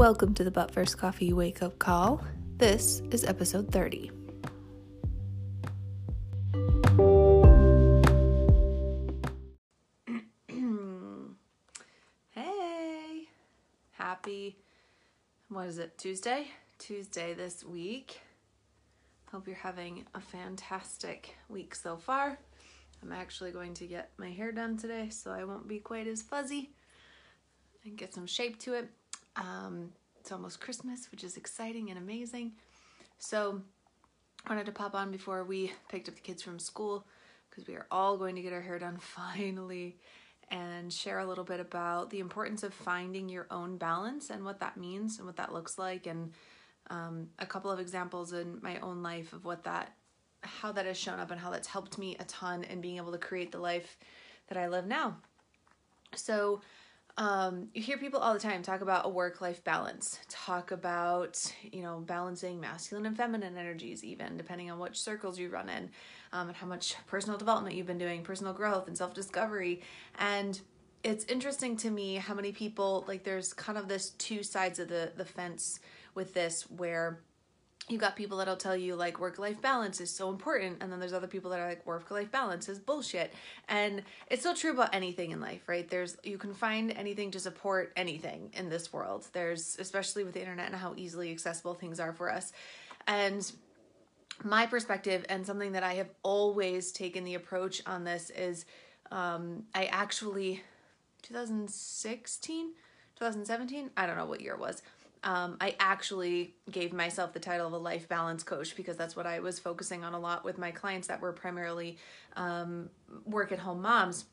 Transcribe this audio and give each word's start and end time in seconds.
Welcome 0.00 0.32
to 0.36 0.44
the 0.44 0.50
But 0.50 0.70
First 0.70 0.96
Coffee 0.96 1.34
Wake 1.34 1.62
Up 1.62 1.78
Call. 1.78 2.24
This 2.56 3.02
is 3.10 3.22
episode 3.22 3.70
30. 3.70 4.10
hey, 12.30 13.28
happy, 13.90 14.56
what 15.50 15.66
is 15.66 15.76
it, 15.76 15.98
Tuesday? 15.98 16.46
Tuesday 16.78 17.34
this 17.34 17.62
week. 17.62 18.22
Hope 19.30 19.46
you're 19.46 19.56
having 19.56 20.06
a 20.14 20.20
fantastic 20.22 21.36
week 21.50 21.74
so 21.74 21.98
far. 21.98 22.38
I'm 23.02 23.12
actually 23.12 23.50
going 23.50 23.74
to 23.74 23.86
get 23.86 24.12
my 24.16 24.30
hair 24.30 24.50
done 24.50 24.78
today 24.78 25.10
so 25.10 25.30
I 25.30 25.44
won't 25.44 25.68
be 25.68 25.78
quite 25.78 26.06
as 26.06 26.22
fuzzy 26.22 26.70
and 27.84 27.98
get 27.98 28.14
some 28.14 28.26
shape 28.26 28.58
to 28.60 28.72
it. 28.72 28.88
Um, 29.40 29.90
it's 30.20 30.30
almost 30.30 30.60
Christmas, 30.60 31.10
which 31.10 31.24
is 31.24 31.36
exciting 31.36 31.90
and 31.90 31.98
amazing. 31.98 32.52
So, 33.18 33.62
I 34.46 34.50
wanted 34.50 34.66
to 34.66 34.72
pop 34.72 34.94
on 34.94 35.10
before 35.10 35.44
we 35.44 35.72
picked 35.88 36.08
up 36.08 36.14
the 36.14 36.20
kids 36.20 36.42
from 36.42 36.58
school 36.58 37.06
because 37.48 37.66
we 37.66 37.74
are 37.74 37.86
all 37.90 38.16
going 38.16 38.36
to 38.36 38.42
get 38.42 38.52
our 38.52 38.60
hair 38.60 38.78
done 38.78 38.96
finally 39.00 39.96
and 40.50 40.92
share 40.92 41.18
a 41.18 41.26
little 41.26 41.44
bit 41.44 41.60
about 41.60 42.10
the 42.10 42.20
importance 42.20 42.62
of 42.62 42.74
finding 42.74 43.28
your 43.28 43.46
own 43.50 43.76
balance 43.76 44.30
and 44.30 44.44
what 44.44 44.60
that 44.60 44.76
means 44.76 45.18
and 45.18 45.26
what 45.26 45.36
that 45.36 45.52
looks 45.52 45.78
like 45.78 46.06
and 46.06 46.32
um, 46.88 47.28
a 47.38 47.46
couple 47.46 47.70
of 47.70 47.78
examples 47.78 48.32
in 48.32 48.58
my 48.62 48.78
own 48.80 49.02
life 49.02 49.32
of 49.32 49.44
what 49.44 49.64
that 49.64 49.92
how 50.42 50.72
that 50.72 50.86
has 50.86 50.96
shown 50.96 51.20
up 51.20 51.30
and 51.30 51.38
how 51.38 51.50
that's 51.50 51.68
helped 51.68 51.98
me 51.98 52.16
a 52.18 52.24
ton 52.24 52.64
in 52.64 52.80
being 52.80 52.96
able 52.96 53.12
to 53.12 53.18
create 53.18 53.52
the 53.52 53.58
life 53.58 53.98
that 54.48 54.56
I 54.56 54.68
live 54.68 54.86
now. 54.86 55.18
So, 56.14 56.62
um, 57.20 57.68
you 57.74 57.82
hear 57.82 57.98
people 57.98 58.18
all 58.18 58.32
the 58.32 58.40
time 58.40 58.62
talk 58.62 58.80
about 58.80 59.04
a 59.04 59.08
work 59.10 59.42
life 59.42 59.62
balance, 59.62 60.18
talk 60.30 60.70
about, 60.70 61.38
you 61.70 61.82
know, 61.82 61.98
balancing 62.00 62.58
masculine 62.58 63.04
and 63.04 63.14
feminine 63.14 63.58
energies, 63.58 64.02
even 64.02 64.38
depending 64.38 64.70
on 64.70 64.78
which 64.78 64.98
circles 64.98 65.38
you 65.38 65.50
run 65.50 65.68
in, 65.68 65.90
um, 66.32 66.48
and 66.48 66.56
how 66.56 66.66
much 66.66 66.96
personal 67.06 67.36
development 67.36 67.76
you've 67.76 67.86
been 67.86 67.98
doing, 67.98 68.22
personal 68.22 68.54
growth 68.54 68.88
and 68.88 68.96
self 68.96 69.12
discovery. 69.12 69.82
And 70.18 70.58
it's 71.04 71.26
interesting 71.26 71.76
to 71.78 71.90
me 71.90 72.14
how 72.14 72.32
many 72.32 72.52
people, 72.52 73.04
like, 73.06 73.22
there's 73.22 73.52
kind 73.52 73.76
of 73.76 73.86
this 73.86 74.10
two 74.12 74.42
sides 74.42 74.78
of 74.78 74.88
the, 74.88 75.12
the 75.14 75.26
fence 75.26 75.80
with 76.14 76.32
this 76.32 76.62
where 76.70 77.20
you 77.90 77.98
got 77.98 78.16
people 78.16 78.38
that'll 78.38 78.56
tell 78.56 78.76
you 78.76 78.94
like 78.94 79.18
work 79.18 79.38
life 79.38 79.60
balance 79.60 80.00
is 80.00 80.10
so 80.10 80.30
important 80.30 80.78
and 80.80 80.92
then 80.92 81.00
there's 81.00 81.12
other 81.12 81.26
people 81.26 81.50
that 81.50 81.60
are 81.60 81.68
like 81.68 81.84
work 81.84 82.10
life 82.10 82.30
balance 82.30 82.68
is 82.68 82.78
bullshit. 82.78 83.32
And 83.68 84.02
it's 84.30 84.42
so 84.42 84.54
true 84.54 84.70
about 84.70 84.94
anything 84.94 85.32
in 85.32 85.40
life 85.40 85.68
right? 85.68 85.88
There's 85.88 86.16
you 86.22 86.38
can 86.38 86.54
find 86.54 86.92
anything 86.92 87.30
to 87.32 87.40
support 87.40 87.92
anything 87.96 88.50
in 88.52 88.68
this 88.68 88.92
world. 88.92 89.26
There's 89.32 89.76
especially 89.78 90.24
with 90.24 90.34
the 90.34 90.40
internet 90.40 90.66
and 90.66 90.76
how 90.76 90.94
easily 90.96 91.30
accessible 91.30 91.74
things 91.74 91.98
are 91.98 92.12
for 92.12 92.32
us. 92.32 92.52
And 93.06 93.50
my 94.44 94.66
perspective 94.66 95.24
and 95.28 95.46
something 95.46 95.72
that 95.72 95.82
i 95.82 95.94
have 95.94 96.08
always 96.22 96.92
taken 96.92 97.24
the 97.24 97.34
approach 97.34 97.82
on 97.86 98.04
this 98.04 98.30
is 98.30 98.64
um, 99.10 99.64
i 99.74 99.86
actually 99.86 100.62
2016 101.22 102.72
2017 103.16 103.90
i 103.96 104.06
don't 104.06 104.16
know 104.16 104.24
what 104.24 104.40
year 104.40 104.54
it 104.54 104.60
was 104.60 104.82
um, 105.22 105.56
I 105.60 105.76
actually 105.78 106.54
gave 106.70 106.92
myself 106.92 107.32
the 107.32 107.40
title 107.40 107.66
of 107.66 107.72
a 107.72 107.78
life 107.78 108.08
balance 108.08 108.42
coach 108.42 108.74
because 108.76 108.96
that's 108.96 109.14
what 109.14 109.26
I 109.26 109.40
was 109.40 109.58
focusing 109.58 110.02
on 110.04 110.14
a 110.14 110.18
lot 110.18 110.44
with 110.44 110.56
my 110.58 110.70
clients 110.70 111.08
that 111.08 111.20
were 111.20 111.32
primarily 111.32 111.98
um, 112.36 112.88
work 113.24 113.52
at 113.52 113.58
home 113.58 113.82
moms 113.82 114.24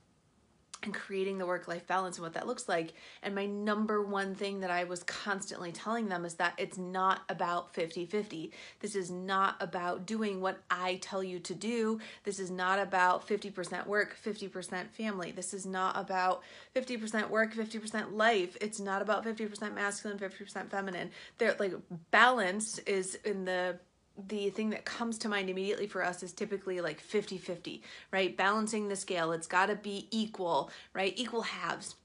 and 0.84 0.94
creating 0.94 1.38
the 1.38 1.46
work 1.46 1.68
life 1.68 1.88
balance 1.88 2.18
and 2.18 2.24
what 2.24 2.34
that 2.34 2.48
looks 2.48 2.70
like. 2.70 2.94
And 3.24 3.34
my 3.34 3.46
number 3.46 4.02
one 4.02 4.36
thing 4.36 4.60
that 4.62 4.72
I 4.72 4.84
was 4.84 5.04
constantly 5.04 5.72
telling 5.72 6.08
them 6.08 6.26
is 6.26 6.36
that 6.36 6.54
it's 6.58 6.78
not 6.78 7.22
about 7.30 7.74
50 7.74 8.06
50. 8.06 8.52
This 8.80 8.96
is 8.96 9.10
not 9.10 9.56
about 9.60 10.06
doing 10.06 10.42
what 10.42 10.60
I 10.70 10.96
tell 11.02 11.24
you 11.24 11.40
to 11.40 11.56
do. 11.56 12.00
This 12.24 12.40
is 12.40 12.52
not 12.52 12.80
about 12.80 13.28
50% 13.28 13.88
work, 13.88 14.18
50% 14.24 14.90
family. 14.92 15.32
This 15.32 15.54
is 15.54 15.66
not 15.66 15.98
about 15.98 16.44
50% 16.76 17.30
work, 17.30 17.54
50% 17.54 18.14
life. 18.14 18.58
It's 18.62 18.80
not 18.80 19.02
about 19.02 19.26
50% 19.26 19.74
masculine, 19.74 20.20
50% 20.20 20.70
feminine. 20.70 21.12
There 21.38 21.56
like 21.60 21.74
balance 22.12 22.80
is 22.80 23.16
in 23.26 23.46
the 23.46 23.80
the 24.28 24.50
thing 24.50 24.72
that 24.72 24.86
comes 24.86 25.18
to 25.20 25.30
mind 25.30 25.50
immediately 25.50 25.88
for 25.88 26.04
us 26.04 26.24
is 26.24 26.34
typically 26.34 26.82
like 26.82 27.00
50 27.00 27.38
50, 27.38 27.84
right? 28.12 28.36
Balancing 28.36 28.88
the 28.88 28.96
scale. 28.96 29.32
It's 29.32 29.48
got 29.48 29.68
to 29.68 29.76
be 29.76 30.08
equal, 30.12 30.72
right? 30.94 31.14
Equal 31.16 31.44
halves. 31.44 31.96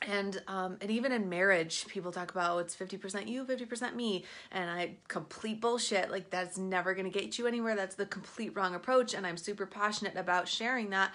And 0.00 0.42
um, 0.48 0.78
and 0.80 0.90
even 0.90 1.12
in 1.12 1.28
marriage, 1.28 1.86
people 1.86 2.10
talk 2.10 2.32
about 2.32 2.56
oh, 2.56 2.58
it's 2.58 2.74
fifty 2.74 2.96
percent 2.96 3.28
you, 3.28 3.44
fifty 3.44 3.64
percent 3.64 3.94
me, 3.94 4.24
and 4.50 4.68
I 4.68 4.96
complete 5.06 5.60
bullshit. 5.60 6.10
Like 6.10 6.28
that's 6.28 6.58
never 6.58 6.92
gonna 6.94 7.08
get 7.08 7.38
you 7.38 7.46
anywhere. 7.46 7.76
That's 7.76 7.94
the 7.94 8.06
complete 8.06 8.56
wrong 8.56 8.74
approach. 8.74 9.14
And 9.14 9.24
I'm 9.24 9.36
super 9.36 9.64
passionate 9.64 10.16
about 10.16 10.48
sharing 10.48 10.90
that 10.90 11.12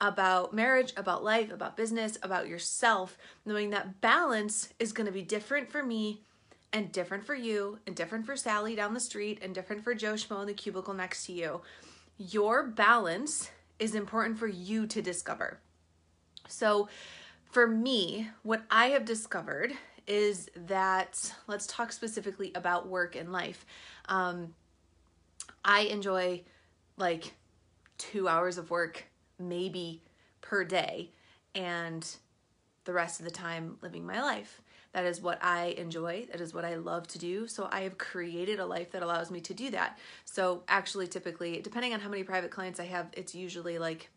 about 0.00 0.54
marriage, 0.54 0.92
about 0.96 1.24
life, 1.24 1.50
about 1.50 1.76
business, 1.76 2.18
about 2.22 2.46
yourself, 2.46 3.18
knowing 3.44 3.70
that 3.70 4.00
balance 4.00 4.68
is 4.78 4.92
gonna 4.92 5.10
be 5.10 5.22
different 5.22 5.72
for 5.72 5.82
me 5.82 6.20
and 6.72 6.92
different 6.92 7.24
for 7.24 7.34
you 7.34 7.78
and 7.86 7.96
different 7.96 8.26
for 8.26 8.36
Sally 8.36 8.74
down 8.74 8.94
the 8.94 9.00
street 9.00 9.38
and 9.42 9.54
different 9.54 9.82
for 9.82 9.94
Joe 9.94 10.14
Schmo 10.14 10.40
in 10.40 10.46
the 10.46 10.54
cubicle 10.54 10.94
next 10.94 11.26
to 11.26 11.32
you. 11.32 11.62
Your 12.18 12.66
balance 12.66 13.50
is 13.78 13.94
important 13.94 14.38
for 14.38 14.48
you 14.48 14.86
to 14.86 15.00
discover. 15.00 15.60
So, 16.48 16.88
for 17.50 17.66
me, 17.66 18.28
what 18.42 18.62
I 18.70 18.88
have 18.88 19.04
discovered 19.04 19.72
is 20.06 20.50
that 20.66 21.34
let's 21.46 21.66
talk 21.66 21.92
specifically 21.92 22.52
about 22.54 22.88
work 22.88 23.16
and 23.16 23.32
life. 23.32 23.64
Um, 24.06 24.54
I 25.64 25.80
enjoy 25.82 26.42
like 26.96 27.34
two 27.98 28.28
hours 28.28 28.58
of 28.58 28.70
work, 28.70 29.04
maybe 29.38 30.02
per 30.40 30.64
day, 30.64 31.10
and 31.54 32.06
the 32.84 32.92
rest 32.92 33.20
of 33.20 33.24
the 33.24 33.30
time 33.30 33.76
living 33.82 34.04
my 34.04 34.22
life. 34.22 34.60
That 34.92 35.04
is 35.04 35.20
what 35.20 35.38
I 35.42 35.74
enjoy. 35.78 36.26
That 36.32 36.40
is 36.40 36.54
what 36.54 36.64
I 36.64 36.76
love 36.76 37.06
to 37.08 37.18
do. 37.18 37.46
So 37.46 37.68
I 37.70 37.82
have 37.82 37.98
created 37.98 38.58
a 38.58 38.66
life 38.66 38.92
that 38.92 39.02
allows 39.02 39.30
me 39.30 39.40
to 39.40 39.54
do 39.54 39.70
that. 39.70 39.98
So 40.24 40.62
actually, 40.66 41.06
typically, 41.06 41.60
depending 41.60 41.92
on 41.92 42.00
how 42.00 42.08
many 42.08 42.22
private 42.22 42.50
clients 42.50 42.80
I 42.80 42.86
have, 42.86 43.08
it's 43.12 43.34
usually 43.34 43.78
like, 43.78 44.08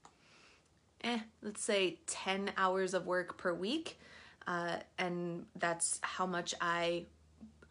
eh, 1.03 1.19
let's 1.41 1.61
say 1.61 1.99
10 2.07 2.51
hours 2.57 2.93
of 2.93 3.05
work 3.05 3.37
per 3.37 3.53
week. 3.53 3.99
Uh, 4.47 4.77
and 4.97 5.45
that's 5.55 5.99
how 6.03 6.25
much 6.25 6.55
I 6.61 7.05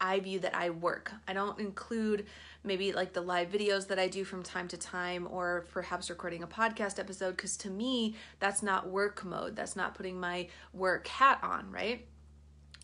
I 0.03 0.19
view 0.19 0.39
that 0.39 0.55
I 0.55 0.71
work. 0.71 1.13
I 1.27 1.33
don't 1.33 1.59
include 1.59 2.25
maybe 2.63 2.91
like 2.91 3.13
the 3.13 3.21
live 3.21 3.51
videos 3.51 3.87
that 3.87 3.99
I 3.99 4.07
do 4.07 4.23
from 4.23 4.41
time 4.41 4.67
to 4.69 4.77
time 4.77 5.27
or 5.29 5.67
perhaps 5.71 6.09
recording 6.09 6.41
a 6.41 6.47
podcast 6.47 6.97
episode 6.97 7.37
because 7.37 7.55
to 7.57 7.69
me 7.69 8.15
that's 8.39 8.63
not 8.63 8.89
work 8.89 9.23
mode. 9.23 9.55
That's 9.55 9.75
not 9.75 9.93
putting 9.93 10.19
my 10.19 10.47
work 10.73 11.07
hat 11.07 11.39
on, 11.43 11.71
right? 11.71 12.07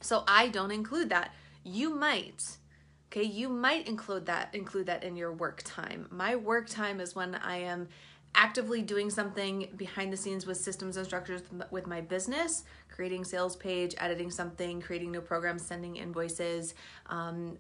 So 0.02 0.24
I 0.28 0.50
don't 0.50 0.72
include 0.72 1.10
that. 1.10 1.34
You 1.64 1.90
might. 1.90 2.58
Okay, 3.12 3.24
you 3.24 3.48
might 3.50 3.88
include 3.88 4.26
that 4.26 4.54
include 4.54 4.88
that 4.88 5.04
in 5.04 5.16
your 5.16 5.32
work 5.32 5.62
time. 5.64 6.08
My 6.12 6.36
work 6.36 6.70
time 6.70 7.00
is 7.00 7.16
when 7.16 7.36
I 7.36 7.58
am 7.58 7.88
actively 8.36 8.82
doing 8.82 9.10
something 9.10 9.68
behind 9.78 10.12
the 10.14 10.18
scenes 10.18 10.46
with 10.46 10.58
systems 10.58 10.98
and 10.98 11.06
structures 11.06 11.42
with 11.72 11.88
my 11.88 12.02
business, 12.02 12.64
creating 12.90 13.24
sales 13.24 13.56
page, 13.56 13.96
editing 13.98 14.30
something, 14.30 14.82
creating 14.82 15.12
new 15.12 15.22
programs, 15.22 15.64
sending 15.64 15.96
invoices, 15.96 16.76
um, 17.08 17.58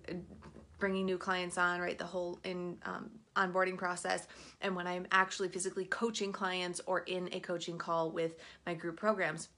bringing 0.77 1.05
new 1.05 1.17
clients 1.17 1.57
on, 1.57 1.79
right? 1.79 1.97
The 1.97 2.05
whole 2.05 2.39
in 2.43 2.77
um, 2.85 3.09
onboarding 3.35 3.77
process, 3.77 4.27
and 4.61 4.75
when 4.75 4.85
I'm 4.85 5.07
actually 5.11 5.47
physically 5.47 5.85
coaching 5.85 6.31
clients 6.31 6.81
or 6.85 6.99
in 6.99 7.29
a 7.31 7.39
coaching 7.39 7.77
call 7.77 8.11
with 8.11 8.35
my 8.65 8.73
group 8.73 8.97
programs 8.97 9.49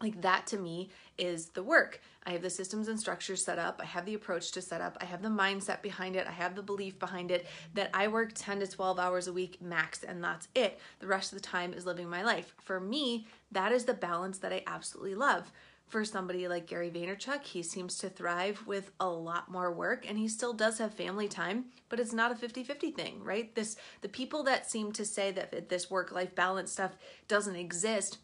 like 0.00 0.20
that 0.22 0.46
to 0.48 0.58
me 0.58 0.90
is 1.16 1.46
the 1.50 1.62
work. 1.62 2.00
I 2.24 2.32
have 2.32 2.42
the 2.42 2.50
systems 2.50 2.88
and 2.88 2.98
structures 2.98 3.44
set 3.44 3.58
up. 3.58 3.80
I 3.82 3.86
have 3.86 4.04
the 4.04 4.14
approach 4.14 4.50
to 4.52 4.60
set 4.60 4.80
up. 4.80 4.98
I 5.00 5.04
have 5.06 5.22
the 5.22 5.28
mindset 5.28 5.80
behind 5.80 6.16
it. 6.16 6.26
I 6.26 6.32
have 6.32 6.54
the 6.54 6.62
belief 6.62 6.98
behind 6.98 7.30
it 7.30 7.46
that 7.74 7.90
I 7.94 8.08
work 8.08 8.32
10 8.34 8.60
to 8.60 8.66
12 8.66 8.98
hours 8.98 9.26
a 9.26 9.32
week 9.32 9.62
max 9.62 10.02
and 10.02 10.22
that's 10.22 10.48
it. 10.54 10.78
The 10.98 11.06
rest 11.06 11.32
of 11.32 11.38
the 11.38 11.44
time 11.44 11.72
is 11.72 11.86
living 11.86 12.10
my 12.10 12.22
life. 12.22 12.54
For 12.62 12.80
me, 12.80 13.26
that 13.52 13.72
is 13.72 13.84
the 13.84 13.94
balance 13.94 14.38
that 14.38 14.52
I 14.52 14.62
absolutely 14.66 15.14
love. 15.14 15.50
For 15.86 16.04
somebody 16.04 16.48
like 16.48 16.66
Gary 16.66 16.90
Vaynerchuk, 16.90 17.44
he 17.44 17.62
seems 17.62 17.96
to 17.98 18.08
thrive 18.08 18.66
with 18.66 18.90
a 18.98 19.08
lot 19.08 19.48
more 19.48 19.72
work 19.72 20.04
and 20.08 20.18
he 20.18 20.26
still 20.26 20.52
does 20.52 20.78
have 20.78 20.92
family 20.92 21.28
time, 21.28 21.66
but 21.88 22.00
it's 22.00 22.12
not 22.12 22.32
a 22.32 22.34
50-50 22.34 22.92
thing, 22.92 23.22
right? 23.22 23.54
This 23.54 23.76
the 24.00 24.08
people 24.08 24.42
that 24.42 24.68
seem 24.68 24.90
to 24.92 25.04
say 25.04 25.30
that 25.30 25.68
this 25.68 25.88
work-life 25.88 26.34
balance 26.34 26.72
stuff 26.72 26.96
doesn't 27.28 27.54
exist 27.54 28.18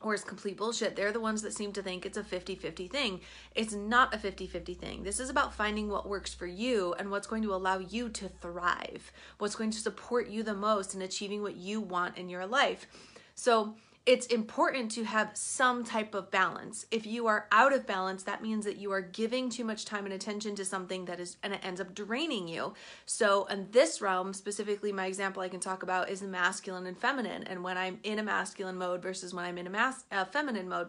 or 0.00 0.14
is 0.14 0.24
complete 0.24 0.56
bullshit. 0.56 0.96
They're 0.96 1.12
the 1.12 1.20
ones 1.20 1.42
that 1.42 1.52
seem 1.52 1.72
to 1.72 1.82
think 1.82 2.06
it's 2.06 2.16
a 2.16 2.24
50 2.24 2.54
50 2.54 2.88
thing. 2.88 3.20
It's 3.54 3.74
not 3.74 4.14
a 4.14 4.18
50 4.18 4.46
50 4.46 4.74
thing. 4.74 5.02
This 5.02 5.20
is 5.20 5.30
about 5.30 5.54
finding 5.54 5.88
what 5.88 6.08
works 6.08 6.32
for 6.32 6.46
you 6.46 6.94
and 6.98 7.10
what's 7.10 7.26
going 7.26 7.42
to 7.42 7.54
allow 7.54 7.78
you 7.78 8.08
to 8.10 8.28
thrive, 8.28 9.12
what's 9.38 9.56
going 9.56 9.70
to 9.70 9.78
support 9.78 10.28
you 10.28 10.42
the 10.42 10.54
most 10.54 10.94
in 10.94 11.02
achieving 11.02 11.42
what 11.42 11.56
you 11.56 11.80
want 11.80 12.16
in 12.16 12.28
your 12.28 12.46
life. 12.46 12.86
So, 13.34 13.74
it's 14.06 14.26
important 14.26 14.90
to 14.92 15.04
have 15.04 15.30
some 15.34 15.84
type 15.84 16.14
of 16.14 16.30
balance. 16.30 16.86
If 16.90 17.06
you 17.06 17.26
are 17.26 17.46
out 17.52 17.74
of 17.74 17.86
balance, 17.86 18.22
that 18.22 18.42
means 18.42 18.64
that 18.64 18.78
you 18.78 18.90
are 18.92 19.02
giving 19.02 19.50
too 19.50 19.64
much 19.64 19.84
time 19.84 20.04
and 20.06 20.14
attention 20.14 20.54
to 20.56 20.64
something 20.64 21.04
that 21.04 21.20
is, 21.20 21.36
and 21.42 21.52
it 21.52 21.60
ends 21.62 21.80
up 21.80 21.94
draining 21.94 22.48
you. 22.48 22.72
So, 23.04 23.44
in 23.46 23.68
this 23.72 24.00
realm, 24.00 24.32
specifically, 24.32 24.90
my 24.90 25.06
example 25.06 25.42
I 25.42 25.48
can 25.48 25.60
talk 25.60 25.82
about 25.82 26.08
is 26.08 26.22
masculine 26.22 26.86
and 26.86 26.96
feminine, 26.96 27.42
and 27.44 27.62
when 27.62 27.76
I'm 27.76 27.98
in 28.02 28.18
a 28.18 28.22
masculine 28.22 28.76
mode 28.76 29.02
versus 29.02 29.34
when 29.34 29.44
I'm 29.44 29.58
in 29.58 29.66
a 29.66 29.70
mas- 29.70 30.04
uh, 30.10 30.24
feminine 30.24 30.68
mode. 30.68 30.88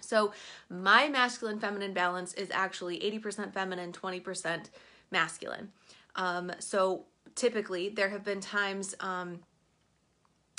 So, 0.00 0.32
my 0.70 1.08
masculine 1.08 1.60
feminine 1.60 1.92
balance 1.92 2.32
is 2.34 2.50
actually 2.50 3.00
80% 3.00 3.52
feminine, 3.52 3.92
20% 3.92 4.70
masculine. 5.10 5.72
Um, 6.16 6.52
so, 6.58 7.04
typically, 7.34 7.90
there 7.90 8.08
have 8.08 8.24
been 8.24 8.40
times. 8.40 8.94
Um, 9.00 9.40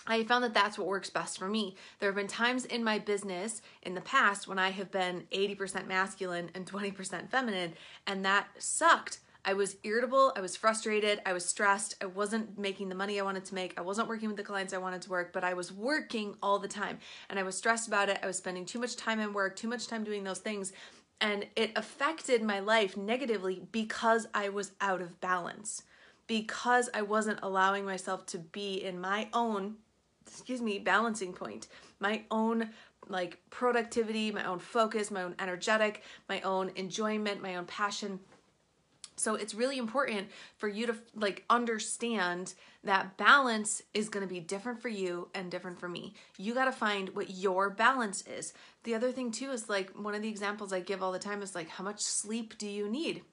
I 0.07 0.23
found 0.23 0.43
that 0.43 0.53
that's 0.53 0.77
what 0.77 0.87
works 0.87 1.09
best 1.09 1.39
for 1.39 1.47
me. 1.47 1.75
There 1.99 2.09
have 2.09 2.15
been 2.15 2.27
times 2.27 2.65
in 2.65 2.83
my 2.83 2.99
business 2.99 3.61
in 3.81 3.95
the 3.95 4.01
past 4.01 4.47
when 4.47 4.59
I 4.59 4.69
have 4.69 4.91
been 4.91 5.23
80% 5.31 5.87
masculine 5.87 6.51
and 6.53 6.65
20% 6.65 7.29
feminine, 7.29 7.73
and 8.05 8.23
that 8.23 8.47
sucked. 8.59 9.19
I 9.47 9.53
was 9.53 9.77
irritable, 9.83 10.33
I 10.35 10.41
was 10.41 10.55
frustrated, 10.55 11.21
I 11.23 11.33
was 11.33 11.45
stressed, 11.45 11.95
I 12.01 12.07
wasn't 12.07 12.57
making 12.57 12.89
the 12.89 12.95
money 12.95 13.19
I 13.19 13.23
wanted 13.23 13.45
to 13.45 13.55
make, 13.55 13.79
I 13.79 13.81
wasn't 13.81 14.07
working 14.07 14.27
with 14.27 14.37
the 14.37 14.43
clients 14.43 14.73
I 14.73 14.79
wanted 14.79 15.03
to 15.03 15.09
work, 15.11 15.33
but 15.33 15.43
I 15.43 15.53
was 15.53 15.71
working 15.71 16.35
all 16.41 16.57
the 16.57 16.67
time 16.67 16.97
and 17.29 17.37
I 17.37 17.43
was 17.43 17.55
stressed 17.55 17.87
about 17.87 18.09
it. 18.09 18.17
I 18.23 18.27
was 18.27 18.37
spending 18.37 18.65
too 18.65 18.79
much 18.79 18.95
time 18.95 19.19
in 19.19 19.33
work, 19.33 19.55
too 19.55 19.67
much 19.67 19.87
time 19.87 20.03
doing 20.03 20.23
those 20.23 20.39
things, 20.39 20.73
and 21.21 21.45
it 21.55 21.71
affected 21.75 22.41
my 22.41 22.59
life 22.59 22.97
negatively 22.97 23.61
because 23.71 24.27
I 24.33 24.49
was 24.49 24.71
out 24.81 25.01
of 25.01 25.21
balance. 25.21 25.83
Because 26.27 26.89
I 26.91 27.03
wasn't 27.03 27.39
allowing 27.43 27.85
myself 27.85 28.25
to 28.27 28.39
be 28.39 28.83
in 28.83 28.99
my 28.99 29.29
own 29.31 29.75
excuse 30.27 30.61
me, 30.61 30.79
balancing 30.79 31.33
point, 31.33 31.67
my 31.99 32.23
own 32.31 32.69
like 33.07 33.39
productivity, 33.49 34.31
my 34.31 34.45
own 34.45 34.59
focus, 34.59 35.11
my 35.11 35.23
own 35.23 35.35
energetic, 35.39 36.03
my 36.27 36.41
own 36.41 36.71
enjoyment, 36.75 37.41
my 37.41 37.55
own 37.55 37.65
passion. 37.65 38.19
So 39.17 39.35
it's 39.35 39.55
really 39.55 39.77
important 39.77 40.27
for 40.57 40.67
you 40.67 40.87
to 40.87 40.95
like 41.15 41.45
understand 41.49 42.53
that 42.83 43.17
balance 43.17 43.81
is 43.93 44.09
going 44.09 44.27
to 44.27 44.33
be 44.33 44.39
different 44.39 44.81
for 44.81 44.89
you 44.89 45.29
and 45.33 45.49
different 45.49 45.79
for 45.79 45.87
me. 45.87 46.13
You 46.37 46.53
got 46.53 46.65
to 46.65 46.71
find 46.71 47.09
what 47.09 47.29
your 47.29 47.69
balance 47.69 48.25
is. 48.27 48.53
The 48.83 48.93
other 48.93 49.11
thing 49.11 49.31
too 49.31 49.51
is 49.51 49.69
like 49.69 49.91
one 49.91 50.15
of 50.15 50.21
the 50.21 50.29
examples 50.29 50.73
I 50.73 50.81
give 50.81 51.01
all 51.01 51.11
the 51.11 51.19
time 51.19 51.41
is 51.41 51.55
like 51.55 51.69
how 51.69 51.83
much 51.83 52.01
sleep 52.01 52.57
do 52.57 52.67
you 52.67 52.89
need? 52.89 53.23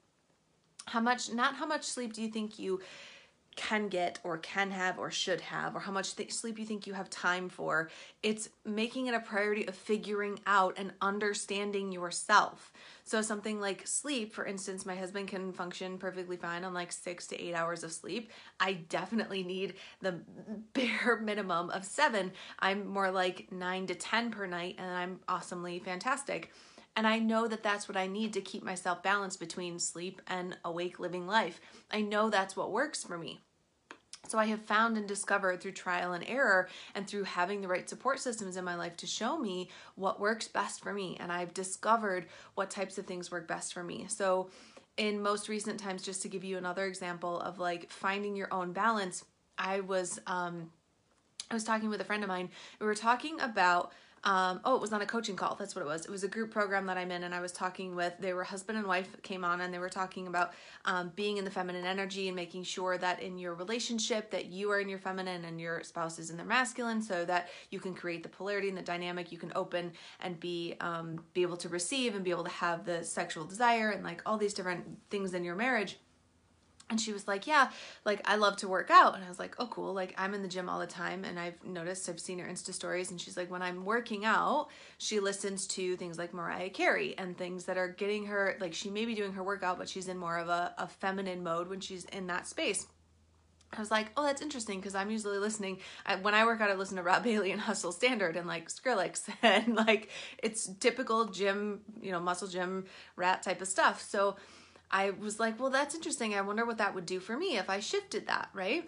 How 0.85 1.01
much 1.01 1.31
not 1.31 1.55
how 1.55 1.65
much 1.65 1.83
sleep 1.83 2.13
do 2.13 2.21
you 2.21 2.29
think 2.29 2.59
you 2.59 2.79
can 3.55 3.87
get 3.87 4.19
or 4.23 4.37
can 4.37 4.71
have 4.71 4.97
or 4.97 5.11
should 5.11 5.41
have 5.41 5.75
or 5.75 5.79
how 5.79 5.91
much 5.91 6.15
th- 6.15 6.33
sleep 6.33 6.59
you 6.59 6.65
think 6.65 6.87
you 6.87 6.93
have 6.93 7.09
time 7.09 7.49
for. 7.49 7.89
It's 8.21 8.49
making 8.65 9.07
it 9.07 9.13
a 9.13 9.19
priority 9.19 9.67
of 9.67 9.75
figuring 9.75 10.39
out 10.45 10.75
and 10.77 10.93
understanding 11.01 11.91
yourself. 11.91 12.71
So, 13.03 13.21
something 13.21 13.59
like 13.59 13.85
sleep, 13.85 14.33
for 14.33 14.45
instance, 14.45 14.85
my 14.85 14.95
husband 14.95 15.27
can 15.27 15.51
function 15.51 15.97
perfectly 15.97 16.37
fine 16.37 16.63
on 16.63 16.73
like 16.73 16.91
six 16.91 17.27
to 17.27 17.41
eight 17.41 17.53
hours 17.53 17.83
of 17.83 17.91
sleep. 17.91 18.31
I 18.59 18.73
definitely 18.73 19.43
need 19.43 19.75
the 20.01 20.21
bare 20.73 21.19
minimum 21.21 21.69
of 21.69 21.85
seven. 21.85 22.31
I'm 22.59 22.87
more 22.87 23.11
like 23.11 23.51
nine 23.51 23.87
to 23.87 23.95
10 23.95 24.31
per 24.31 24.45
night, 24.45 24.75
and 24.77 24.89
I'm 24.89 25.19
awesomely 25.27 25.79
fantastic. 25.79 26.51
And 26.95 27.07
I 27.07 27.19
know 27.19 27.47
that 27.47 27.63
that's 27.63 27.87
what 27.87 27.97
I 27.97 28.07
need 28.07 28.33
to 28.33 28.41
keep 28.41 28.63
myself 28.63 29.01
balanced 29.01 29.39
between 29.39 29.79
sleep 29.79 30.21
and 30.27 30.57
awake 30.63 30.99
living 30.99 31.25
life. 31.25 31.59
I 31.89 32.01
know 32.01 32.29
that's 32.29 32.55
what 32.55 32.71
works 32.71 33.03
for 33.03 33.17
me. 33.17 33.41
So 34.27 34.37
I 34.37 34.45
have 34.45 34.61
found 34.61 34.95
and 34.95 35.07
discovered 35.07 35.59
through 35.59 35.73
trial 35.73 36.13
and 36.13 36.23
error 36.27 36.69
and 36.95 37.05
through 37.05 37.23
having 37.23 37.61
the 37.61 37.67
right 37.67 37.89
support 37.89 38.19
systems 38.19 38.55
in 38.55 38.63
my 38.63 38.75
life 38.75 38.95
to 38.97 39.07
show 39.07 39.37
me 39.37 39.69
what 39.95 40.19
works 40.19 40.47
best 40.47 40.81
for 40.81 40.93
me. 40.93 41.17
And 41.19 41.31
I've 41.31 41.53
discovered 41.53 42.27
what 42.55 42.69
types 42.69 42.97
of 42.97 43.05
things 43.05 43.31
work 43.31 43.47
best 43.47 43.73
for 43.73 43.83
me. 43.83 44.05
So 44.07 44.49
in 44.95 45.21
most 45.21 45.49
recent 45.49 45.79
times, 45.79 46.03
just 46.03 46.21
to 46.21 46.29
give 46.29 46.43
you 46.43 46.57
another 46.57 46.85
example 46.85 47.41
of 47.41 47.59
like 47.59 47.89
finding 47.89 48.35
your 48.35 48.53
own 48.53 48.71
balance, 48.71 49.25
I 49.57 49.81
was 49.81 50.19
um 50.25 50.71
I 51.51 51.53
was 51.53 51.63
talking 51.63 51.89
with 51.89 52.01
a 52.01 52.05
friend 52.05 52.23
of 52.23 52.29
mine. 52.29 52.49
We 52.79 52.85
were 52.85 52.95
talking 52.95 53.39
about 53.41 53.91
um, 54.25 54.61
oh, 54.63 54.75
it 54.75 54.81
was 54.81 54.91
not 54.91 55.01
a 55.01 55.05
coaching 55.05 55.35
call. 55.35 55.55
That's 55.55 55.75
what 55.75 55.81
it 55.81 55.87
was. 55.87 56.05
It 56.05 56.11
was 56.11 56.23
a 56.23 56.29
group 56.29 56.49
program 56.49 56.85
that 56.85 56.97
I'm 56.97 57.11
in, 57.11 57.23
and 57.23 57.35
I 57.35 57.41
was 57.41 57.51
talking 57.51 57.93
with. 57.93 58.13
They 58.19 58.33
were 58.33 58.43
husband 58.43 58.77
and 58.77 58.87
wife 58.87 59.21
came 59.21 59.43
on, 59.43 59.59
and 59.61 59.73
they 59.73 59.79
were 59.79 59.89
talking 59.89 60.27
about 60.27 60.53
um, 60.85 61.11
being 61.15 61.37
in 61.37 61.43
the 61.43 61.51
feminine 61.51 61.85
energy 61.85 62.27
and 62.29 62.35
making 62.35 62.63
sure 62.63 62.97
that 62.97 63.21
in 63.21 63.37
your 63.37 63.53
relationship 63.53 64.31
that 64.31 64.45
you 64.45 64.71
are 64.71 64.79
in 64.79 64.87
your 64.87 64.99
feminine 64.99 65.43
and 65.43 65.59
your 65.59 65.83
spouse 65.83 66.19
is 66.19 66.29
in 66.29 66.37
their 66.37 66.45
masculine, 66.45 67.01
so 67.01 67.25
that 67.25 67.49
you 67.69 67.79
can 67.79 67.93
create 67.93 68.23
the 68.23 68.29
polarity 68.29 68.69
and 68.69 68.77
the 68.77 68.81
dynamic. 68.81 69.31
You 69.31 69.37
can 69.37 69.51
open 69.55 69.91
and 70.21 70.39
be 70.39 70.75
um, 70.79 71.23
be 71.33 71.41
able 71.41 71.57
to 71.57 71.69
receive 71.69 72.15
and 72.15 72.23
be 72.23 72.31
able 72.31 72.45
to 72.45 72.49
have 72.49 72.85
the 72.85 73.03
sexual 73.03 73.43
desire 73.43 73.89
and 73.89 74.03
like 74.03 74.21
all 74.25 74.37
these 74.37 74.53
different 74.53 74.85
things 75.09 75.33
in 75.33 75.43
your 75.43 75.55
marriage. 75.55 75.97
And 76.89 76.99
she 76.99 77.13
was 77.13 77.27
like, 77.27 77.47
Yeah, 77.47 77.69
like 78.05 78.21
I 78.25 78.35
love 78.35 78.57
to 78.57 78.67
work 78.67 78.91
out. 78.91 79.15
And 79.15 79.23
I 79.23 79.29
was 79.29 79.39
like, 79.39 79.55
Oh, 79.59 79.67
cool. 79.67 79.93
Like 79.93 80.13
I'm 80.17 80.33
in 80.33 80.41
the 80.41 80.47
gym 80.47 80.69
all 80.69 80.79
the 80.79 80.87
time. 80.87 81.23
And 81.23 81.39
I've 81.39 81.63
noticed, 81.63 82.07
I've 82.09 82.19
seen 82.19 82.39
her 82.39 82.47
Insta 82.47 82.73
stories. 82.73 83.09
And 83.11 83.19
she's 83.19 83.37
like, 83.37 83.49
When 83.49 83.61
I'm 83.61 83.85
working 83.85 84.25
out, 84.25 84.67
she 84.97 85.19
listens 85.19 85.65
to 85.67 85.95
things 85.95 86.17
like 86.17 86.33
Mariah 86.33 86.69
Carey 86.69 87.15
and 87.17 87.37
things 87.37 87.65
that 87.65 87.77
are 87.77 87.87
getting 87.87 88.25
her, 88.27 88.57
like 88.59 88.73
she 88.73 88.89
may 88.89 89.05
be 89.05 89.15
doing 89.15 89.33
her 89.33 89.43
workout, 89.43 89.77
but 89.77 89.89
she's 89.89 90.07
in 90.07 90.17
more 90.17 90.37
of 90.37 90.49
a, 90.49 90.73
a 90.77 90.87
feminine 90.87 91.43
mode 91.43 91.69
when 91.69 91.79
she's 91.79 92.05
in 92.05 92.27
that 92.27 92.47
space. 92.47 92.87
I 93.77 93.79
was 93.79 93.91
like, 93.91 94.11
oh, 94.15 94.23
that's 94.23 94.41
interesting 94.41 94.79
because 94.79 94.95
I'm 94.95 95.09
usually 95.09 95.37
listening. 95.37 95.79
I, 96.05 96.15
when 96.15 96.33
I 96.33 96.45
work 96.45 96.61
out, 96.61 96.69
I 96.69 96.75
listen 96.75 96.97
to 96.97 97.03
Rob 97.03 97.23
Bailey 97.23 97.51
and 97.51 97.61
Hustle 97.61 97.91
Standard 97.91 98.35
and 98.35 98.47
like 98.47 98.69
Skrillex 98.69 99.29
and 99.41 99.75
like 99.75 100.09
it's 100.41 100.67
typical 100.79 101.25
gym, 101.25 101.81
you 102.01 102.11
know, 102.11 102.19
muscle 102.19 102.47
gym 102.47 102.85
rat 103.15 103.43
type 103.43 103.61
of 103.61 103.67
stuff. 103.67 104.01
So 104.01 104.35
I 104.93 105.09
was 105.09 105.39
like, 105.39 105.59
well, 105.59 105.71
that's 105.71 105.95
interesting. 105.95 106.35
I 106.35 106.41
wonder 106.41 106.65
what 106.65 106.77
that 106.77 106.93
would 106.93 107.07
do 107.07 107.19
for 107.19 107.35
me 107.35 107.57
if 107.57 107.67
I 107.67 107.79
shifted 107.79 108.27
that, 108.27 108.49
right? 108.53 108.87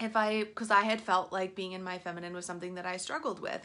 If 0.00 0.16
I, 0.16 0.44
because 0.44 0.70
I 0.70 0.80
had 0.80 1.00
felt 1.00 1.30
like 1.30 1.54
being 1.54 1.72
in 1.72 1.84
my 1.84 1.98
feminine 1.98 2.32
was 2.32 2.46
something 2.46 2.74
that 2.76 2.86
I 2.86 2.96
struggled 2.96 3.38
with. 3.38 3.60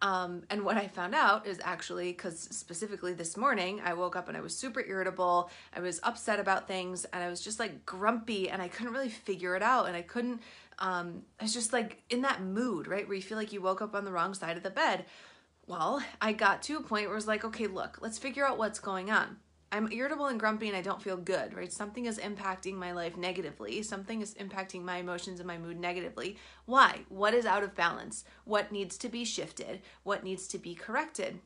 Um, 0.00 0.44
and 0.48 0.64
what 0.64 0.78
I 0.78 0.86
found 0.88 1.14
out 1.14 1.46
is 1.46 1.60
actually 1.62 2.12
because 2.12 2.38
specifically 2.40 3.12
this 3.12 3.36
morning 3.36 3.82
I 3.84 3.92
woke 3.92 4.16
up 4.16 4.28
and 4.28 4.36
I 4.36 4.40
was 4.40 4.56
super 4.56 4.80
irritable. 4.80 5.50
I 5.76 5.80
was 5.80 6.00
upset 6.02 6.40
about 6.40 6.66
things 6.66 7.04
and 7.06 7.22
I 7.22 7.28
was 7.28 7.42
just 7.42 7.58
like 7.58 7.84
grumpy 7.84 8.48
and 8.48 8.62
I 8.62 8.68
couldn't 8.68 8.92
really 8.92 9.10
figure 9.10 9.54
it 9.54 9.62
out. 9.62 9.86
And 9.86 9.96
I 9.96 10.02
couldn't, 10.02 10.40
um, 10.78 11.24
I 11.38 11.44
was 11.44 11.52
just 11.52 11.74
like 11.74 12.02
in 12.08 12.22
that 12.22 12.42
mood, 12.42 12.86
right? 12.86 13.06
Where 13.06 13.16
you 13.16 13.22
feel 13.22 13.38
like 13.38 13.52
you 13.52 13.60
woke 13.60 13.82
up 13.82 13.94
on 13.94 14.06
the 14.06 14.12
wrong 14.12 14.32
side 14.32 14.56
of 14.56 14.62
the 14.62 14.70
bed. 14.70 15.04
Well, 15.66 16.02
I 16.22 16.32
got 16.32 16.62
to 16.62 16.78
a 16.78 16.82
point 16.82 17.06
where 17.06 17.12
it 17.12 17.16
was 17.16 17.26
like, 17.26 17.44
okay, 17.44 17.66
look, 17.66 17.98
let's 18.00 18.18
figure 18.18 18.46
out 18.46 18.56
what's 18.56 18.78
going 18.78 19.10
on. 19.10 19.36
I'm 19.70 19.92
irritable 19.92 20.26
and 20.26 20.40
grumpy 20.40 20.68
and 20.68 20.76
I 20.76 20.80
don't 20.80 21.02
feel 21.02 21.16
good, 21.16 21.54
right? 21.54 21.72
Something 21.72 22.06
is 22.06 22.18
impacting 22.18 22.74
my 22.74 22.92
life 22.92 23.16
negatively. 23.16 23.82
Something 23.82 24.22
is 24.22 24.34
impacting 24.34 24.82
my 24.82 24.96
emotions 24.96 25.40
and 25.40 25.46
my 25.46 25.58
mood 25.58 25.78
negatively. 25.78 26.38
Why? 26.64 27.00
What 27.08 27.34
is 27.34 27.44
out 27.44 27.62
of 27.62 27.74
balance? 27.74 28.24
What 28.44 28.72
needs 28.72 28.96
to 28.98 29.08
be 29.08 29.24
shifted? 29.24 29.82
What 30.04 30.24
needs 30.24 30.48
to 30.48 30.58
be 30.58 30.74
corrected? 30.74 31.40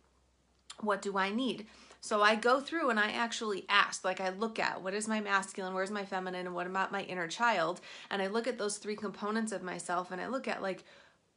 What 0.80 1.02
do 1.02 1.18
I 1.18 1.30
need? 1.30 1.66
So 2.00 2.22
I 2.22 2.34
go 2.34 2.60
through 2.60 2.90
and 2.90 2.98
I 2.98 3.10
actually 3.10 3.64
ask, 3.68 4.04
like 4.04 4.20
I 4.20 4.30
look 4.30 4.58
at 4.58 4.82
what 4.82 4.94
is 4.94 5.06
my 5.06 5.20
masculine, 5.20 5.74
where's 5.74 5.90
my 5.90 6.04
feminine, 6.04 6.46
and 6.46 6.54
what 6.54 6.66
about 6.66 6.90
my 6.90 7.02
inner 7.02 7.28
child? 7.28 7.80
And 8.10 8.20
I 8.20 8.26
look 8.28 8.46
at 8.46 8.58
those 8.58 8.78
three 8.78 8.96
components 8.96 9.52
of 9.52 9.62
myself 9.62 10.10
and 10.10 10.20
I 10.20 10.28
look 10.28 10.48
at 10.48 10.62
like, 10.62 10.84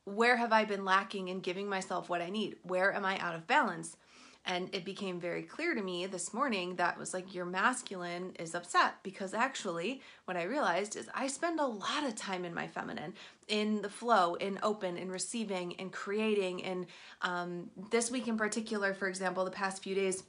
where 0.06 0.38
have 0.38 0.54
I 0.54 0.66
been 0.66 0.86
lacking 0.86 1.28
in 1.30 1.40
giving 1.40 1.68
myself 1.68 2.10
what 2.10 2.22
I 2.22 2.30
need? 2.30 2.58
Where 2.62 2.94
am 2.94 3.06
I 3.06 3.18
out 3.20 3.36
of 3.36 3.48
balance? 3.48 3.98
And 4.46 4.70
it 4.74 4.86
became 4.86 5.20
very 5.20 5.42
clear 5.42 5.74
to 5.74 5.82
me 5.82 6.06
this 6.06 6.34
morning 6.34 6.76
that 6.76 7.00
was 7.00 7.14
like, 7.14 7.34
your 7.34 7.46
masculine 7.46 8.34
is 8.38 8.54
upset 8.54 8.96
because 9.02 9.34
actually, 9.34 10.02
what 10.26 10.38
I 10.38 10.44
realized 10.44 10.96
is 10.96 11.10
I 11.16 11.28
spend 11.28 11.60
a 11.60 11.66
lot 11.66 12.04
of 12.04 12.16
time 12.16 12.46
in 12.46 12.54
my 12.54 12.68
feminine, 12.68 13.16
in 13.48 13.82
the 13.82 13.90
flow, 13.90 14.36
in 14.36 14.60
open, 14.62 14.98
in 14.98 15.10
receiving, 15.10 15.72
in 15.72 15.90
creating. 15.90 16.64
And 16.64 16.86
um, 17.24 17.72
this 17.90 18.12
week 18.12 18.28
in 18.28 18.38
particular, 18.38 18.94
for 18.94 19.08
example, 19.08 19.46
the 19.46 19.52
past 19.52 19.82
few 19.82 19.96
days, 19.96 20.24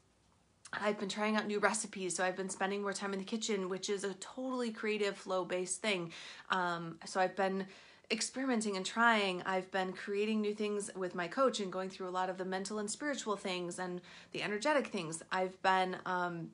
I've 0.73 0.99
been 0.99 1.09
trying 1.09 1.37
out 1.37 1.47
new 1.47 1.61
recipes, 1.61 2.17
so 2.17 2.25
I've 2.25 2.37
been 2.37 2.49
spending 2.49 2.83
more 2.83 2.93
time 2.93 3.13
in 3.13 3.19
the 3.19 3.25
kitchen, 3.25 3.69
which 3.69 3.89
is 3.89 4.03
a 4.03 4.15
totally 4.15 4.71
creative 4.71 5.17
flow 5.17 5.45
based 5.45 5.81
thing. 5.81 6.13
Um, 6.51 6.99
so 7.05 7.21
I've 7.21 7.37
been 7.37 7.67
experimenting 8.11 8.77
and 8.77 8.87
trying. 8.87 9.43
I've 9.45 9.71
been 9.71 9.93
creating 9.93 10.41
new 10.41 10.55
things 10.55 10.91
with 10.95 11.15
my 11.15 11.27
coach 11.27 11.61
and 11.61 11.73
going 11.73 11.91
through 11.91 12.09
a 12.09 12.11
lot 12.11 12.31
of 12.31 12.39
the 12.39 12.45
mental 12.45 12.79
and 12.79 12.91
spiritual 12.91 13.37
things 13.37 13.79
and 13.79 14.01
the 14.33 14.43
energetic 14.43 14.89
things. 14.89 15.23
I've 15.33 15.61
been 15.63 15.97
um, 16.07 16.51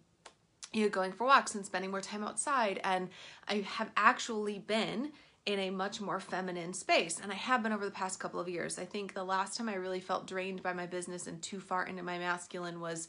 you 0.72 0.84
know 0.84 0.88
going 0.88 1.12
for 1.12 1.26
walks 1.26 1.54
and 1.54 1.64
spending 1.64 1.90
more 1.90 2.00
time 2.00 2.24
outside 2.24 2.80
and 2.84 3.10
I 3.46 3.60
have 3.60 3.90
actually 3.96 4.58
been 4.58 5.12
in 5.44 5.58
a 5.58 5.70
much 5.70 6.00
more 6.00 6.20
feminine 6.20 6.72
space 6.72 7.20
and 7.20 7.32
I 7.32 7.34
have 7.34 7.62
been 7.62 7.72
over 7.72 7.84
the 7.84 7.90
past 7.90 8.20
couple 8.20 8.40
of 8.40 8.48
years. 8.48 8.78
I 8.78 8.84
think 8.84 9.12
the 9.12 9.24
last 9.24 9.56
time 9.56 9.68
I 9.68 9.74
really 9.74 10.00
felt 10.00 10.26
drained 10.26 10.62
by 10.62 10.72
my 10.72 10.86
business 10.86 11.26
and 11.26 11.42
too 11.42 11.60
far 11.60 11.84
into 11.84 12.02
my 12.02 12.18
masculine 12.18 12.80
was 12.80 13.08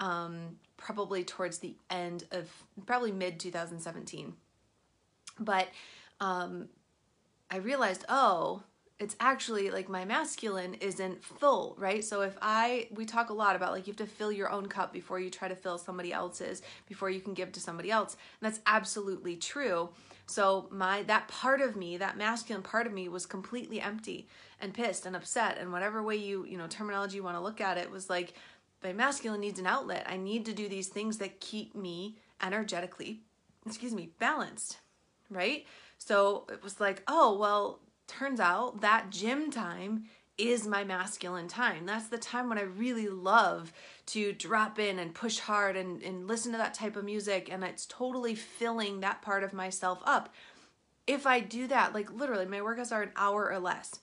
um, 0.00 0.56
probably 0.76 1.24
towards 1.24 1.58
the 1.58 1.76
end 1.88 2.24
of 2.32 2.50
probably 2.86 3.12
mid 3.12 3.38
2017. 3.38 4.34
But 5.38 5.68
um, 6.20 6.68
I 7.50 7.56
realized, 7.56 8.04
oh, 8.08 8.62
it's 9.00 9.16
actually 9.18 9.70
like 9.70 9.88
my 9.88 10.04
masculine 10.04 10.74
isn't 10.74 11.24
full, 11.24 11.74
right? 11.78 12.04
So 12.04 12.20
if 12.20 12.36
I, 12.42 12.88
we 12.90 13.06
talk 13.06 13.30
a 13.30 13.34
lot 13.34 13.56
about 13.56 13.72
like 13.72 13.86
you 13.86 13.92
have 13.92 14.06
to 14.06 14.06
fill 14.06 14.30
your 14.30 14.50
own 14.50 14.66
cup 14.66 14.92
before 14.92 15.18
you 15.18 15.30
try 15.30 15.48
to 15.48 15.56
fill 15.56 15.78
somebody 15.78 16.12
else's, 16.12 16.60
before 16.86 17.08
you 17.08 17.20
can 17.20 17.32
give 17.32 17.50
to 17.52 17.60
somebody 17.60 17.90
else. 17.90 18.14
And 18.40 18.52
that's 18.52 18.60
absolutely 18.66 19.36
true. 19.36 19.88
So 20.26 20.68
my, 20.70 21.02
that 21.04 21.28
part 21.28 21.62
of 21.62 21.76
me, 21.76 21.96
that 21.96 22.18
masculine 22.18 22.62
part 22.62 22.86
of 22.86 22.92
me 22.92 23.08
was 23.08 23.24
completely 23.24 23.80
empty 23.80 24.28
and 24.60 24.74
pissed 24.74 25.06
and 25.06 25.16
upset. 25.16 25.56
And 25.58 25.72
whatever 25.72 26.02
way 26.02 26.16
you, 26.16 26.44
you 26.44 26.58
know, 26.58 26.66
terminology 26.66 27.16
you 27.16 27.24
want 27.24 27.36
to 27.36 27.42
look 27.42 27.62
at 27.62 27.78
it 27.78 27.90
was 27.90 28.10
like, 28.10 28.34
my 28.82 28.92
masculine 28.92 29.40
needs 29.40 29.58
an 29.58 29.66
outlet. 29.66 30.06
I 30.08 30.18
need 30.18 30.44
to 30.46 30.52
do 30.52 30.68
these 30.68 30.88
things 30.88 31.18
that 31.18 31.40
keep 31.40 31.74
me 31.74 32.18
energetically, 32.42 33.20
excuse 33.66 33.94
me, 33.94 34.10
balanced, 34.18 34.78
right? 35.30 35.66
So 36.00 36.46
it 36.50 36.62
was 36.62 36.80
like, 36.80 37.02
oh, 37.06 37.36
well, 37.38 37.78
turns 38.08 38.40
out 38.40 38.80
that 38.80 39.10
gym 39.10 39.50
time 39.50 40.04
is 40.38 40.66
my 40.66 40.82
masculine 40.82 41.46
time. 41.46 41.84
That's 41.84 42.08
the 42.08 42.16
time 42.16 42.48
when 42.48 42.56
I 42.56 42.62
really 42.62 43.08
love 43.08 43.70
to 44.06 44.32
drop 44.32 44.78
in 44.78 44.98
and 44.98 45.14
push 45.14 45.38
hard 45.38 45.76
and, 45.76 46.02
and 46.02 46.26
listen 46.26 46.52
to 46.52 46.58
that 46.58 46.72
type 46.72 46.96
of 46.96 47.04
music. 47.04 47.50
And 47.52 47.62
it's 47.62 47.84
totally 47.84 48.34
filling 48.34 49.00
that 49.00 49.20
part 49.20 49.44
of 49.44 49.52
myself 49.52 50.00
up. 50.06 50.32
If 51.06 51.26
I 51.26 51.40
do 51.40 51.66
that, 51.66 51.92
like 51.92 52.10
literally, 52.10 52.46
my 52.46 52.60
workouts 52.60 52.92
are 52.92 53.02
an 53.02 53.12
hour 53.14 53.50
or 53.50 53.58
less. 53.58 54.00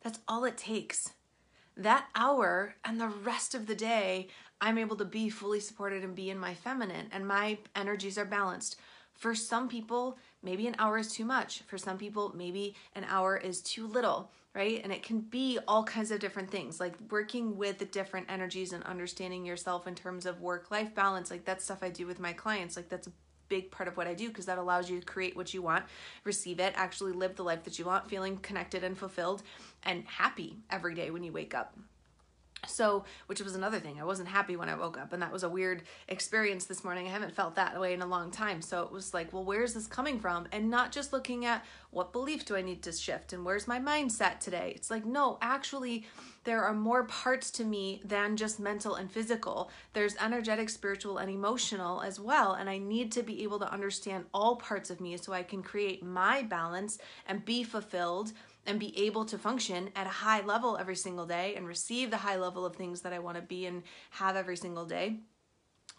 That's 0.00 0.20
all 0.26 0.44
it 0.44 0.56
takes. 0.56 1.12
That 1.76 2.06
hour 2.14 2.74
and 2.84 2.98
the 2.98 3.08
rest 3.08 3.54
of 3.54 3.66
the 3.66 3.74
day, 3.74 4.28
I'm 4.62 4.78
able 4.78 4.96
to 4.96 5.04
be 5.04 5.28
fully 5.28 5.60
supported 5.60 6.02
and 6.02 6.14
be 6.14 6.30
in 6.30 6.38
my 6.38 6.54
feminine, 6.54 7.08
and 7.12 7.28
my 7.28 7.58
energies 7.76 8.16
are 8.16 8.24
balanced. 8.24 8.76
For 9.14 9.34
some 9.34 9.68
people, 9.68 10.18
maybe 10.42 10.66
an 10.66 10.76
hour 10.78 10.98
is 10.98 11.12
too 11.12 11.24
much. 11.24 11.62
For 11.62 11.78
some 11.78 11.98
people, 11.98 12.32
maybe 12.36 12.74
an 12.94 13.04
hour 13.08 13.36
is 13.36 13.60
too 13.60 13.86
little, 13.86 14.30
right? 14.54 14.80
And 14.82 14.92
it 14.92 15.02
can 15.02 15.20
be 15.20 15.58
all 15.68 15.84
kinds 15.84 16.10
of 16.10 16.18
different 16.18 16.50
things, 16.50 16.80
like 16.80 16.94
working 17.10 17.56
with 17.56 17.78
the 17.78 17.84
different 17.84 18.30
energies 18.30 18.72
and 18.72 18.82
understanding 18.84 19.44
yourself 19.44 19.86
in 19.86 19.94
terms 19.94 20.26
of 20.26 20.40
work 20.40 20.70
life 20.70 20.94
balance. 20.94 21.30
Like 21.30 21.44
that's 21.44 21.64
stuff 21.64 21.82
I 21.82 21.90
do 21.90 22.06
with 22.06 22.18
my 22.18 22.32
clients. 22.32 22.76
Like 22.76 22.88
that's 22.88 23.06
a 23.06 23.12
big 23.48 23.70
part 23.70 23.86
of 23.86 23.98
what 23.98 24.06
I 24.06 24.14
do 24.14 24.28
because 24.28 24.46
that 24.46 24.56
allows 24.56 24.88
you 24.88 24.98
to 24.98 25.04
create 25.04 25.36
what 25.36 25.52
you 25.52 25.60
want, 25.60 25.84
receive 26.24 26.58
it, 26.58 26.72
actually 26.74 27.12
live 27.12 27.36
the 27.36 27.44
life 27.44 27.64
that 27.64 27.78
you 27.78 27.84
want, 27.84 28.08
feeling 28.08 28.38
connected 28.38 28.82
and 28.82 28.96
fulfilled 28.96 29.42
and 29.82 30.04
happy 30.06 30.56
every 30.70 30.94
day 30.94 31.10
when 31.10 31.22
you 31.22 31.32
wake 31.32 31.54
up. 31.54 31.76
So, 32.68 33.04
which 33.26 33.40
was 33.40 33.56
another 33.56 33.80
thing. 33.80 34.00
I 34.00 34.04
wasn't 34.04 34.28
happy 34.28 34.54
when 34.54 34.68
I 34.68 34.76
woke 34.76 34.96
up, 34.96 35.12
and 35.12 35.20
that 35.20 35.32
was 35.32 35.42
a 35.42 35.48
weird 35.48 35.82
experience 36.06 36.64
this 36.66 36.84
morning. 36.84 37.08
I 37.08 37.10
haven't 37.10 37.34
felt 37.34 37.56
that 37.56 37.78
way 37.80 37.92
in 37.92 38.02
a 38.02 38.06
long 38.06 38.30
time. 38.30 38.62
So, 38.62 38.84
it 38.84 38.92
was 38.92 39.12
like, 39.12 39.32
well, 39.32 39.42
where's 39.42 39.74
this 39.74 39.88
coming 39.88 40.20
from? 40.20 40.46
And 40.52 40.70
not 40.70 40.92
just 40.92 41.12
looking 41.12 41.44
at 41.44 41.64
what 41.90 42.12
belief 42.12 42.44
do 42.44 42.54
I 42.54 42.62
need 42.62 42.82
to 42.82 42.92
shift 42.92 43.32
and 43.32 43.44
where's 43.44 43.66
my 43.66 43.80
mindset 43.80 44.38
today. 44.38 44.72
It's 44.76 44.90
like, 44.90 45.04
no, 45.04 45.38
actually, 45.42 46.06
there 46.44 46.64
are 46.64 46.72
more 46.72 47.04
parts 47.04 47.50
to 47.52 47.64
me 47.64 48.00
than 48.04 48.36
just 48.36 48.58
mental 48.58 48.94
and 48.94 49.10
physical. 49.10 49.70
There's 49.92 50.16
energetic, 50.16 50.70
spiritual, 50.70 51.18
and 51.18 51.30
emotional 51.30 52.00
as 52.00 52.18
well. 52.18 52.54
And 52.54 52.70
I 52.70 52.78
need 52.78 53.12
to 53.12 53.22
be 53.22 53.42
able 53.42 53.58
to 53.58 53.70
understand 53.70 54.24
all 54.32 54.56
parts 54.56 54.88
of 54.88 55.00
me 55.00 55.16
so 55.16 55.32
I 55.32 55.42
can 55.42 55.62
create 55.62 56.02
my 56.02 56.42
balance 56.42 56.98
and 57.26 57.44
be 57.44 57.62
fulfilled 57.64 58.32
and 58.66 58.78
be 58.78 58.96
able 59.06 59.24
to 59.26 59.38
function 59.38 59.90
at 59.96 60.06
a 60.06 60.10
high 60.10 60.40
level 60.40 60.76
every 60.76 60.96
single 60.96 61.26
day 61.26 61.54
and 61.56 61.66
receive 61.66 62.10
the 62.10 62.18
high 62.18 62.36
level 62.36 62.64
of 62.64 62.76
things 62.76 63.00
that 63.02 63.12
I 63.12 63.18
want 63.18 63.36
to 63.36 63.42
be 63.42 63.66
and 63.66 63.82
have 64.10 64.36
every 64.36 64.56
single 64.56 64.84
day. 64.84 65.20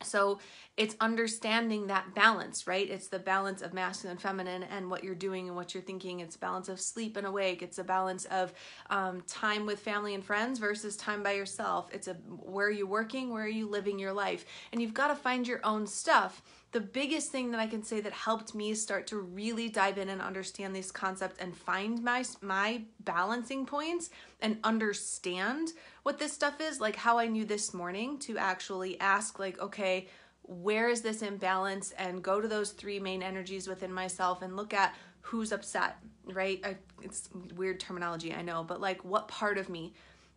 So 0.01 0.39
it's 0.75 0.95
understanding 0.99 1.87
that 1.87 2.15
balance, 2.15 2.67
right? 2.67 2.89
It's 2.89 3.07
the 3.07 3.19
balance 3.19 3.61
of 3.61 3.73
masculine 3.73 4.13
and 4.13 4.21
feminine 4.21 4.63
and 4.63 4.89
what 4.89 5.03
you're 5.03 5.15
doing 5.15 5.47
and 5.47 5.55
what 5.55 5.73
you're 5.73 5.83
thinking. 5.83 6.19
It's 6.19 6.35
balance 6.35 6.67
of 6.67 6.81
sleep 6.81 7.15
and 7.15 7.27
awake. 7.27 7.61
It's 7.61 7.77
a 7.77 7.83
balance 7.83 8.25
of 8.25 8.53
um, 8.89 9.21
time 9.27 9.65
with 9.65 9.79
family 9.79 10.15
and 10.15 10.23
friends 10.23 10.59
versus 10.59 10.97
time 10.97 11.23
by 11.23 11.33
yourself. 11.33 11.89
It's 11.93 12.07
a 12.07 12.13
where 12.13 12.67
are 12.67 12.71
you 12.71 12.87
working, 12.87 13.31
where 13.31 13.43
are 13.43 13.47
you 13.47 13.69
living 13.69 13.99
your 13.99 14.13
life, 14.13 14.45
and 14.71 14.81
you've 14.81 14.93
got 14.93 15.07
to 15.07 15.15
find 15.15 15.47
your 15.47 15.59
own 15.63 15.85
stuff 15.85 16.41
the 16.73 16.81
biggest 16.81 17.31
thing 17.31 17.51
that 17.51 17.59
I 17.59 17.67
can 17.67 17.83
say 17.83 18.01
that 18.01 18.11
helped 18.11 18.53
me 18.55 18.73
start 18.73 19.07
to 19.07 19.17
really 19.17 19.69
dive 19.69 19.99
in 19.99 20.09
and 20.09 20.21
understand 20.21 20.75
these 20.75 20.91
concepts 20.91 21.39
and 21.39 21.55
find 21.55 22.03
my 22.03 22.25
my 22.41 22.81
balancing 22.99 23.65
points 23.65 24.09
and 24.41 24.57
understand 24.63 25.69
what 26.01 26.19
this 26.19 26.33
stuff 26.33 26.59
is, 26.59 26.81
like 26.81 26.95
how 26.95 27.17
I 27.19 27.27
knew 27.27 27.45
this 27.45 27.73
morning 27.73 28.17
to 28.19 28.37
actually 28.37 28.99
ask 28.99 29.39
like 29.39 29.59
okay, 29.61 30.07
where 30.41 30.89
is 30.89 31.01
this 31.01 31.21
imbalance 31.21 31.91
and 31.91 32.23
go 32.23 32.41
to 32.41 32.47
those 32.47 32.71
three 32.71 32.99
main 32.99 33.23
energies 33.23 33.67
within 33.67 33.93
myself 33.93 34.41
and 34.41 34.55
look 34.55 34.73
at 34.73 34.95
who's 35.21 35.51
upset, 35.51 35.97
right? 36.25 36.59
I, 36.65 36.75
it's 37.01 37.29
weird 37.55 37.79
terminology, 37.79 38.33
I 38.33 38.41
know, 38.41 38.63
but 38.63 38.81
like 38.81 39.05
what 39.05 39.27
part 39.27 39.57
of 39.57 39.69
me 39.69 39.93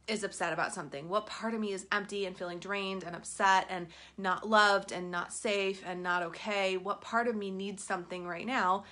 is 0.09 0.25
upset 0.25 0.53
about 0.53 0.75
something? 0.75 1.09
What 1.09 1.27
part 1.27 1.55
of 1.55 1.61
me 1.61 1.73
is 1.73 1.87
empty 1.93 2.27
and 2.27 2.37
feeling 2.37 2.59
drained 2.59 3.05
and 3.05 3.17
upset 3.17 3.67
and 3.69 3.89
not 4.17 4.49
loved 4.49 4.93
and 4.93 5.11
not 5.11 5.33
safe 5.33 5.83
and 5.87 6.03
not 6.03 6.23
okay? 6.23 6.77
What 6.77 7.01
part 7.01 7.29
of 7.29 7.37
me 7.37 7.51
needs 7.51 7.83
something 7.83 8.27
right 8.27 8.47
now? 8.47 8.85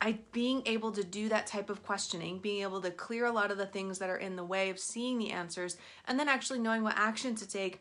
I 0.00 0.18
being 0.32 0.62
able 0.66 0.92
to 0.92 1.04
do 1.04 1.28
that 1.28 1.46
type 1.46 1.70
of 1.70 1.82
questioning, 1.82 2.38
being 2.38 2.62
able 2.62 2.80
to 2.82 2.90
clear 2.90 3.24
a 3.24 3.32
lot 3.32 3.50
of 3.50 3.58
the 3.58 3.66
things 3.66 3.98
that 3.98 4.10
are 4.10 4.16
in 4.16 4.36
the 4.36 4.44
way 4.44 4.68
of 4.68 4.78
seeing 4.78 5.18
the 5.18 5.30
answers 5.30 5.76
and 6.06 6.18
then 6.18 6.28
actually 6.28 6.58
knowing 6.58 6.82
what 6.82 6.98
action 6.98 7.34
to 7.36 7.48
take 7.48 7.80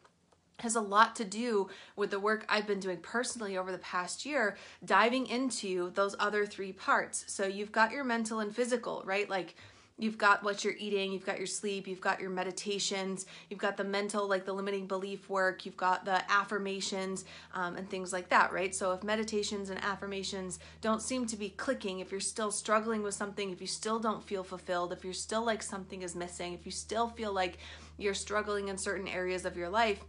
has 0.60 0.76
a 0.76 0.82
lot 0.82 1.16
to 1.16 1.26
do 1.26 1.70
with 1.96 2.12
the 2.12 2.20
work 2.20 2.46
I've 2.48 2.68
been 2.68 2.80
doing 2.80 2.98
personally 2.98 3.58
over 3.58 3.72
the 3.72 3.80
past 3.80 4.26
year, 4.26 4.56
diving 4.86 5.26
into 5.28 5.90
those 5.92 6.16
other 6.20 6.46
three 6.46 6.72
parts. 6.72 7.26
So 7.28 7.46
you've 7.46 7.72
got 7.72 7.92
your 7.92 8.04
mental 8.04 8.40
and 8.40 8.56
physical, 8.56 9.02
right? 9.06 9.30
Like 9.30 9.56
you've 10.02 10.18
got 10.18 10.44
what 10.44 10.64
you're 10.64 10.76
eating, 10.80 11.14
you've 11.14 11.26
got 11.26 11.38
your 11.38 11.46
sleep, 11.46 11.88
you've 11.88 12.02
got 12.02 12.20
your 12.20 12.32
meditations, 12.32 13.28
you've 13.50 13.60
got 13.60 13.78
the 13.78 13.84
mental, 13.84 14.28
like 14.28 14.46
the 14.46 14.52
limiting 14.52 14.88
belief 14.88 15.30
work, 15.30 15.64
you've 15.64 15.78
got 15.78 16.06
the 16.06 16.32
affirmations 16.32 17.24
um, 17.54 17.76
and 17.76 17.88
things 17.88 18.12
like 18.12 18.28
that, 18.30 18.52
right? 18.52 18.74
So 18.74 18.94
if 18.94 19.04
meditations 19.04 19.70
and 19.70 19.80
affirmations 19.84 20.58
don't 20.82 21.04
seem 21.04 21.28
to 21.28 21.38
be 21.38 21.50
clicking, 21.50 22.00
if 22.00 22.10
you're 22.12 22.20
still 22.20 22.50
struggling 22.50 23.04
with 23.04 23.14
something, 23.14 23.52
if 23.52 23.62
you 23.62 23.68
still 23.68 24.00
don't 24.00 24.24
feel 24.24 24.44
fulfilled, 24.44 24.92
if 24.92 25.04
you're 25.04 25.14
still 25.14 25.46
like 25.46 25.62
something 25.62 26.02
is 26.02 26.16
missing, 26.16 26.54
if 26.54 26.66
you 26.66 26.72
still 26.72 27.08
feel 27.08 27.32
like 27.32 27.60
you're 28.00 28.16
struggling 28.16 28.70
in 28.70 28.80
certain 28.80 29.08
areas 29.08 29.46
of 29.46 29.56
your 29.56 29.70
life, 29.70 30.04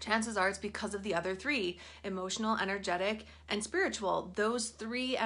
chances 0.00 0.36
are 0.36 0.48
it's 0.48 0.58
because 0.58 0.94
of 0.94 1.02
the 1.02 1.14
other 1.14 1.34
three 1.34 1.78
emotional 2.04 2.56
energetic 2.56 3.24
and 3.48 3.62
spiritual. 3.62 4.32
Those 4.34 4.70
three 4.70 5.18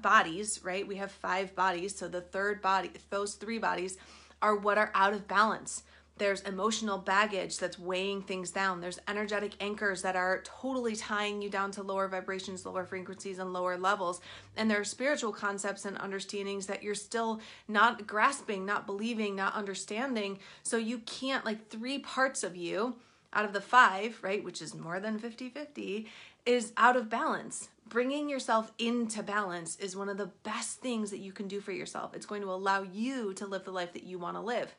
bodies 0.00 0.60
right? 0.62 0.86
We 0.86 0.96
have 0.96 1.10
five 1.10 1.54
bodies 1.54 1.94
so 1.96 2.08
the 2.08 2.20
third 2.20 2.60
body 2.60 2.90
those 3.10 3.34
three 3.34 3.58
bodies 3.58 3.98
are 4.42 4.56
what 4.56 4.78
are 4.78 4.90
out 4.94 5.12
of 5.12 5.28
balance. 5.28 5.84
There's 6.16 6.42
emotional 6.42 6.98
baggage 6.98 7.58
that's 7.58 7.76
weighing 7.76 8.22
things 8.22 8.52
down. 8.52 8.80
There's 8.80 9.00
energetic 9.08 9.54
anchors 9.60 10.02
that 10.02 10.14
are 10.14 10.42
totally 10.44 10.94
tying 10.94 11.42
you 11.42 11.50
down 11.50 11.72
to 11.72 11.82
lower 11.82 12.06
vibrations 12.06 12.64
lower 12.64 12.84
frequencies 12.84 13.40
and 13.40 13.52
lower 13.52 13.76
levels. 13.76 14.20
And 14.56 14.70
there 14.70 14.80
are 14.80 14.84
spiritual 14.84 15.32
concepts 15.32 15.84
and 15.84 15.98
understandings 15.98 16.66
that 16.66 16.84
you're 16.84 16.94
still 16.94 17.40
not 17.66 18.06
grasping 18.06 18.64
not 18.64 18.86
believing 18.86 19.34
not 19.34 19.54
understanding. 19.54 20.38
So 20.62 20.76
you 20.76 20.98
can't 20.98 21.44
like 21.44 21.68
three 21.68 21.98
parts 21.98 22.44
of 22.44 22.54
you 22.54 22.94
out 23.34 23.44
of 23.44 23.52
the 23.52 23.60
five, 23.60 24.18
right, 24.22 24.42
which 24.42 24.62
is 24.62 24.74
more 24.74 25.00
than 25.00 25.18
50 25.18 25.48
50, 25.48 26.06
is 26.46 26.72
out 26.76 26.96
of 26.96 27.10
balance. 27.10 27.68
Bringing 27.86 28.28
yourself 28.28 28.72
into 28.78 29.22
balance 29.22 29.76
is 29.76 29.96
one 29.96 30.08
of 30.08 30.16
the 30.16 30.30
best 30.42 30.80
things 30.80 31.10
that 31.10 31.18
you 31.18 31.32
can 31.32 31.48
do 31.48 31.60
for 31.60 31.72
yourself. 31.72 32.14
It's 32.14 32.26
going 32.26 32.42
to 32.42 32.50
allow 32.50 32.82
you 32.82 33.34
to 33.34 33.46
live 33.46 33.64
the 33.64 33.72
life 33.72 33.92
that 33.92 34.04
you 34.04 34.18
want 34.18 34.36
to 34.36 34.40
live. 34.40 34.74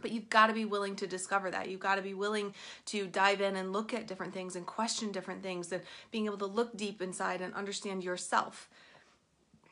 But 0.00 0.12
you've 0.12 0.30
got 0.30 0.46
to 0.46 0.54
be 0.54 0.64
willing 0.64 0.96
to 0.96 1.06
discover 1.06 1.50
that. 1.50 1.68
You've 1.68 1.80
got 1.80 1.96
to 1.96 2.02
be 2.02 2.14
willing 2.14 2.54
to 2.86 3.06
dive 3.06 3.42
in 3.42 3.56
and 3.56 3.72
look 3.72 3.92
at 3.92 4.06
different 4.06 4.32
things 4.32 4.56
and 4.56 4.64
question 4.64 5.12
different 5.12 5.42
things 5.42 5.70
and 5.70 5.82
being 6.10 6.24
able 6.24 6.38
to 6.38 6.46
look 6.46 6.76
deep 6.76 7.02
inside 7.02 7.42
and 7.42 7.52
understand 7.52 8.02
yourself. 8.02 8.70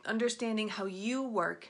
Understanding 0.04 0.68
how 0.68 0.84
you 0.84 1.22
work 1.22 1.68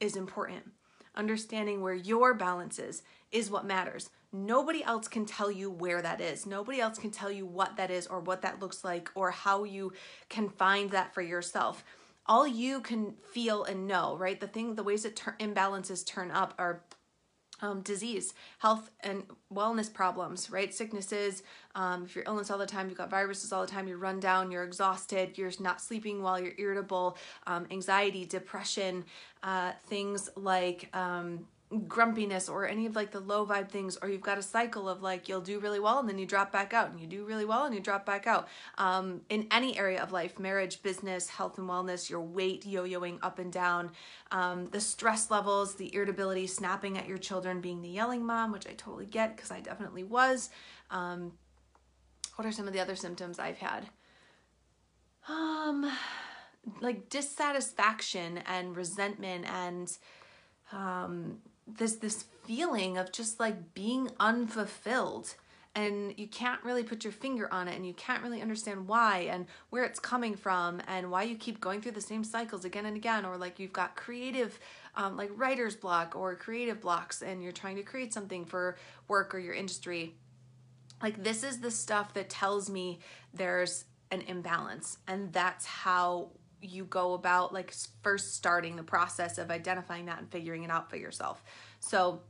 is 0.00 0.16
important. 0.16 0.72
Understanding 1.14 1.80
where 1.80 1.94
your 1.94 2.34
balance 2.34 2.78
is 2.78 3.02
is 3.32 3.50
what 3.50 3.64
matters. 3.64 4.10
Nobody 4.32 4.82
else 4.84 5.08
can 5.08 5.24
tell 5.24 5.50
you 5.50 5.70
where 5.70 6.02
that 6.02 6.20
is. 6.20 6.46
Nobody 6.46 6.80
else 6.80 6.98
can 6.98 7.10
tell 7.10 7.30
you 7.30 7.46
what 7.46 7.76
that 7.76 7.90
is 7.90 8.06
or 8.06 8.20
what 8.20 8.42
that 8.42 8.60
looks 8.60 8.84
like 8.84 9.10
or 9.14 9.30
how 9.30 9.64
you 9.64 9.92
can 10.28 10.48
find 10.48 10.90
that 10.90 11.14
for 11.14 11.22
yourself. 11.22 11.84
All 12.26 12.46
you 12.46 12.80
can 12.80 13.14
feel 13.32 13.64
and 13.64 13.86
know, 13.86 14.16
right? 14.16 14.38
The 14.38 14.48
thing, 14.48 14.74
the 14.74 14.82
ways 14.82 15.04
that 15.04 15.16
ter- 15.16 15.36
imbalances 15.38 16.04
turn 16.04 16.30
up 16.30 16.54
are 16.58 16.82
um, 17.60 17.80
disease, 17.82 18.34
health, 18.58 18.90
and 19.00 19.22
wellness 19.52 19.92
problems, 19.92 20.50
right? 20.50 20.74
Sicknesses. 20.74 21.42
Um, 21.74 22.04
if 22.04 22.14
you're 22.14 22.24
illness 22.26 22.50
all 22.50 22.58
the 22.58 22.66
time, 22.66 22.88
you've 22.88 22.98
got 22.98 23.10
viruses 23.10 23.52
all 23.52 23.62
the 23.62 23.70
time, 23.70 23.88
you're 23.88 23.98
run 23.98 24.20
down, 24.20 24.50
you're 24.50 24.64
exhausted, 24.64 25.38
you're 25.38 25.52
not 25.60 25.80
sleeping 25.80 26.22
well, 26.22 26.38
you're 26.38 26.52
irritable, 26.58 27.16
um, 27.46 27.66
anxiety, 27.70 28.24
depression, 28.24 29.04
uh, 29.42 29.72
things 29.86 30.28
like 30.36 30.90
um, 30.94 31.46
grumpiness 31.88 32.48
or 32.48 32.68
any 32.68 32.86
of 32.86 32.94
like 32.94 33.10
the 33.10 33.18
low 33.18 33.44
vibe 33.44 33.68
things 33.68 33.98
or 34.00 34.08
you've 34.08 34.20
got 34.20 34.38
a 34.38 34.42
cycle 34.42 34.88
of 34.88 35.02
like 35.02 35.28
you'll 35.28 35.40
do 35.40 35.58
really 35.58 35.80
well 35.80 35.98
and 35.98 36.08
then 36.08 36.16
you 36.16 36.24
drop 36.24 36.52
back 36.52 36.72
out 36.72 36.90
and 36.90 37.00
you 37.00 37.08
do 37.08 37.24
really 37.24 37.44
well 37.44 37.64
and 37.64 37.74
you 37.74 37.80
drop 37.80 38.06
back 38.06 38.24
out. 38.26 38.46
Um, 38.78 39.22
in 39.28 39.48
any 39.50 39.76
area 39.76 40.00
of 40.00 40.12
life 40.12 40.38
marriage 40.38 40.82
business 40.82 41.28
health 41.28 41.58
and 41.58 41.68
wellness 41.68 42.08
your 42.08 42.20
weight 42.20 42.64
yo-yoing 42.64 43.18
up 43.20 43.40
and 43.40 43.52
down 43.52 43.90
um, 44.30 44.68
the 44.70 44.80
stress 44.80 45.28
levels 45.28 45.74
the 45.74 45.92
irritability 45.92 46.46
snapping 46.46 46.96
at 46.98 47.08
your 47.08 47.18
children 47.18 47.60
being 47.60 47.82
the 47.82 47.88
yelling 47.88 48.24
mom 48.24 48.52
which 48.52 48.66
i 48.68 48.72
totally 48.76 49.06
get 49.06 49.34
because 49.34 49.50
i 49.50 49.58
definitely 49.60 50.04
was 50.04 50.50
um, 50.92 51.32
what 52.36 52.46
are 52.46 52.52
some 52.52 52.68
of 52.68 52.74
the 52.74 52.80
other 52.80 52.94
symptoms 52.96 53.38
i've 53.40 53.58
had? 53.58 53.88
Um 55.28 55.90
like 56.80 57.08
dissatisfaction 57.08 58.38
and 58.46 58.76
resentment 58.76 59.46
and 59.48 59.96
um 60.72 61.38
this 61.66 61.96
this 61.96 62.24
feeling 62.44 62.96
of 62.96 63.12
just 63.12 63.40
like 63.40 63.74
being 63.74 64.10
unfulfilled 64.20 65.34
and 65.76 66.14
you 66.16 66.26
can't 66.26 66.64
really 66.64 66.82
put 66.82 67.04
your 67.04 67.12
finger 67.12 67.52
on 67.52 67.68
it 67.68 67.76
and 67.76 67.86
you 67.86 67.92
can't 67.92 68.22
really 68.22 68.40
understand 68.40 68.88
why 68.88 69.28
and 69.30 69.46
where 69.68 69.84
it's 69.84 70.00
coming 70.00 70.34
from 70.34 70.80
and 70.88 71.10
why 71.10 71.22
you 71.22 71.36
keep 71.36 71.60
going 71.60 71.82
through 71.82 71.92
the 71.92 72.00
same 72.00 72.24
cycles 72.24 72.64
again 72.64 72.86
and 72.86 72.96
again 72.96 73.26
or 73.26 73.36
like 73.36 73.58
you've 73.58 73.74
got 73.74 73.94
creative 73.94 74.58
um, 74.94 75.18
like 75.18 75.30
writer's 75.34 75.76
block 75.76 76.16
or 76.16 76.34
creative 76.34 76.80
blocks 76.80 77.20
and 77.20 77.42
you're 77.42 77.52
trying 77.52 77.76
to 77.76 77.82
create 77.82 78.14
something 78.14 78.46
for 78.46 78.78
work 79.06 79.34
or 79.34 79.38
your 79.38 79.52
industry. 79.52 80.14
Like 81.02 81.22
this 81.22 81.42
is 81.42 81.60
the 81.60 81.70
stuff 81.70 82.14
that 82.14 82.30
tells 82.30 82.70
me 82.70 83.00
there's 83.34 83.84
an 84.10 84.22
imbalance 84.22 84.96
and 85.06 85.30
that's 85.32 85.66
how 85.66 86.30
you 86.60 86.84
go 86.84 87.14
about 87.14 87.52
like 87.52 87.72
first 88.02 88.34
starting 88.34 88.76
the 88.76 88.82
process 88.82 89.38
of 89.38 89.50
identifying 89.50 90.06
that 90.06 90.18
and 90.18 90.30
figuring 90.30 90.64
it 90.64 90.70
out 90.70 90.90
for 90.90 90.96
yourself. 90.96 91.42
So 91.80 92.22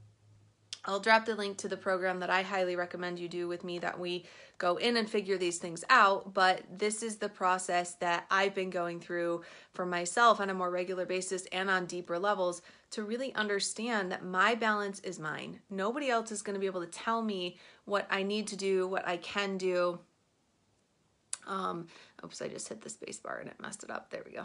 I'll 0.87 1.01
drop 1.01 1.25
the 1.25 1.35
link 1.35 1.59
to 1.59 1.69
the 1.69 1.77
program 1.77 2.21
that 2.21 2.31
I 2.31 2.43
highly 2.43 2.77
recommend 2.77 3.19
you 3.19 3.29
do 3.29 3.49
with 3.49 3.65
me 3.65 3.81
that 3.81 3.99
we 3.99 4.25
go 4.59 4.77
in 4.77 4.97
and 4.97 5.11
figure 5.11 5.37
these 5.37 5.59
things 5.59 5.85
out. 5.91 6.33
But 6.33 6.63
this 6.73 7.03
is 7.03 7.17
the 7.17 7.29
process 7.29 7.95
that 7.97 8.25
I've 8.31 8.55
been 8.55 8.71
going 8.71 9.01
through 9.01 9.43
for 9.75 9.85
myself 9.85 10.41
on 10.41 10.49
a 10.49 10.55
more 10.55 10.71
regular 10.71 11.05
basis 11.05 11.47
and 11.47 11.69
on 11.69 11.87
deeper 11.87 12.19
levels 12.19 12.63
to 12.93 13.03
really 13.03 13.35
understand 13.35 14.13
that 14.13 14.25
my 14.25 14.55
balance 14.55 15.01
is 15.01 15.19
mine. 15.19 15.59
Nobody 15.71 16.09
else 16.09 16.31
is 16.31 16.43
going 16.43 16.55
to 16.55 16.61
be 16.61 16.67
able 16.67 16.85
to 16.85 16.87
tell 16.87 17.21
me 17.21 17.59
what 17.85 18.07
I 18.09 18.23
need 18.23 18.47
to 18.49 18.57
do, 18.57 18.87
what 18.87 19.07
I 19.09 19.17
can 19.17 19.59
do, 19.59 19.99
um, 21.47 21.87
oops, 22.27 22.43
I 22.43 22.49
just 22.49 22.69
hit 22.69 22.83
the 22.83 22.91
space 22.91 23.19
bar 23.19 23.39
and 23.39 23.49
it 23.49 23.57
messed 23.61 23.85
it 23.85 23.91
up. 23.91 24.11
There 24.11 24.23
we 24.27 24.33
go. 24.33 24.45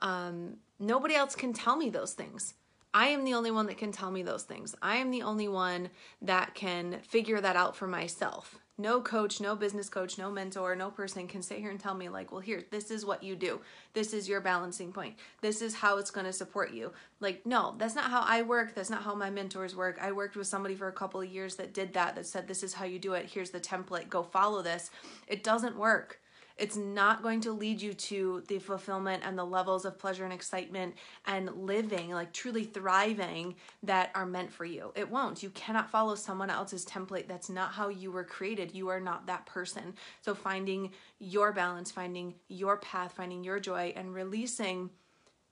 Um, 0.00 0.56
nobody 0.80 1.14
else 1.14 1.36
can 1.36 1.52
tell 1.52 1.76
me 1.76 1.90
those 1.90 2.14
things. 2.14 2.54
I 2.94 3.08
am 3.08 3.24
the 3.24 3.34
only 3.34 3.50
one 3.50 3.66
that 3.66 3.76
can 3.76 3.92
tell 3.92 4.10
me 4.10 4.22
those 4.22 4.44
things. 4.44 4.74
I 4.80 4.96
am 4.96 5.10
the 5.10 5.22
only 5.22 5.46
one 5.46 5.90
that 6.22 6.54
can 6.54 7.00
figure 7.02 7.40
that 7.40 7.54
out 7.54 7.76
for 7.76 7.86
myself. 7.86 8.58
No 8.78 9.00
coach, 9.00 9.40
no 9.40 9.56
business 9.56 9.88
coach, 9.88 10.18
no 10.18 10.30
mentor, 10.30 10.74
no 10.74 10.90
person 10.90 11.26
can 11.26 11.42
sit 11.42 11.58
here 11.58 11.70
and 11.70 11.80
tell 11.80 11.94
me, 11.94 12.08
like, 12.08 12.30
well, 12.30 12.40
here, 12.40 12.64
this 12.70 12.90
is 12.90 13.04
what 13.04 13.24
you 13.24 13.34
do. 13.34 13.60
This 13.92 14.14
is 14.14 14.28
your 14.28 14.40
balancing 14.40 14.92
point. 14.92 15.16
This 15.42 15.60
is 15.60 15.74
how 15.74 15.98
it's 15.98 16.12
going 16.12 16.26
to 16.26 16.32
support 16.32 16.72
you. 16.72 16.92
Like, 17.20 17.44
no, 17.44 17.74
that's 17.76 17.96
not 17.96 18.10
how 18.10 18.22
I 18.24 18.42
work. 18.42 18.74
That's 18.74 18.88
not 18.88 19.02
how 19.02 19.16
my 19.16 19.30
mentors 19.30 19.76
work. 19.76 19.98
I 20.00 20.12
worked 20.12 20.36
with 20.36 20.46
somebody 20.46 20.76
for 20.76 20.88
a 20.88 20.92
couple 20.92 21.20
of 21.20 21.28
years 21.28 21.56
that 21.56 21.74
did 21.74 21.92
that, 21.94 22.14
that 22.14 22.26
said, 22.26 22.46
this 22.46 22.62
is 22.62 22.72
how 22.72 22.84
you 22.84 23.00
do 23.00 23.14
it. 23.14 23.26
Here's 23.26 23.50
the 23.50 23.60
template. 23.60 24.08
Go 24.08 24.22
follow 24.22 24.62
this. 24.62 24.90
It 25.26 25.42
doesn't 25.42 25.76
work 25.76 26.20
it's 26.58 26.76
not 26.76 27.22
going 27.22 27.40
to 27.42 27.52
lead 27.52 27.80
you 27.80 27.94
to 27.94 28.42
the 28.48 28.58
fulfillment 28.58 29.22
and 29.24 29.38
the 29.38 29.44
levels 29.44 29.84
of 29.84 29.98
pleasure 29.98 30.24
and 30.24 30.32
excitement 30.32 30.94
and 31.26 31.50
living, 31.54 32.10
like 32.10 32.32
truly 32.32 32.64
thriving, 32.64 33.54
that 33.84 34.10
are 34.14 34.26
meant 34.26 34.52
for 34.52 34.64
you. 34.64 34.92
It 34.96 35.08
won't. 35.08 35.42
You 35.42 35.50
cannot 35.50 35.90
follow 35.90 36.16
someone 36.16 36.50
else's 36.50 36.84
template. 36.84 37.28
That's 37.28 37.48
not 37.48 37.72
how 37.72 37.88
you 37.88 38.10
were 38.10 38.24
created. 38.24 38.74
You 38.74 38.88
are 38.88 39.00
not 39.00 39.26
that 39.26 39.46
person. 39.46 39.94
So, 40.20 40.34
finding 40.34 40.90
your 41.20 41.52
balance, 41.52 41.90
finding 41.90 42.34
your 42.48 42.76
path, 42.78 43.12
finding 43.16 43.44
your 43.44 43.60
joy, 43.60 43.92
and 43.96 44.12
releasing 44.12 44.90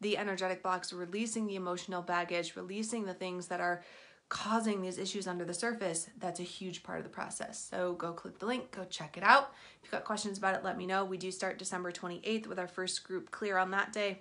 the 0.01 0.19
energetic 0.19 0.63
blocks, 0.63 0.93
releasing 0.93 1.47
the 1.47 1.57
emotional 1.57 2.03
baggage, 2.03 2.55
releasing 2.57 3.07
the 3.07 3.15
things 3.15 3.47
that 3.47 3.61
are 3.61 3.83
causing 4.29 4.83
these 4.83 4.99
issues 4.99 5.27
under 5.27 5.45
the 5.45 5.55
surface, 5.55 6.11
that's 6.19 6.41
a 6.41 6.45
huge 6.45 6.83
part 6.83 6.99
of 6.99 7.05
the 7.05 7.11
process. 7.11 7.69
So 7.71 7.93
go 7.95 8.13
click 8.13 8.39
the 8.39 8.47
link, 8.47 8.71
go 8.73 8.85
check 8.85 9.17
it 9.17 9.23
out. 9.23 9.53
If 9.77 9.85
you've 9.85 9.93
got 9.93 10.05
questions 10.05 10.39
about 10.39 10.55
it, 10.57 10.65
let 10.65 10.77
me 10.77 10.87
know. 10.87 11.05
We 11.05 11.17
do 11.17 11.31
start 11.31 11.59
December 11.59 11.93
28th 11.93 12.47
with 12.47 12.59
our 12.59 12.67
first 12.67 13.05
group 13.05 13.31
clear 13.31 13.57
on 13.57 13.71
that 13.71 13.93
day. 13.93 14.19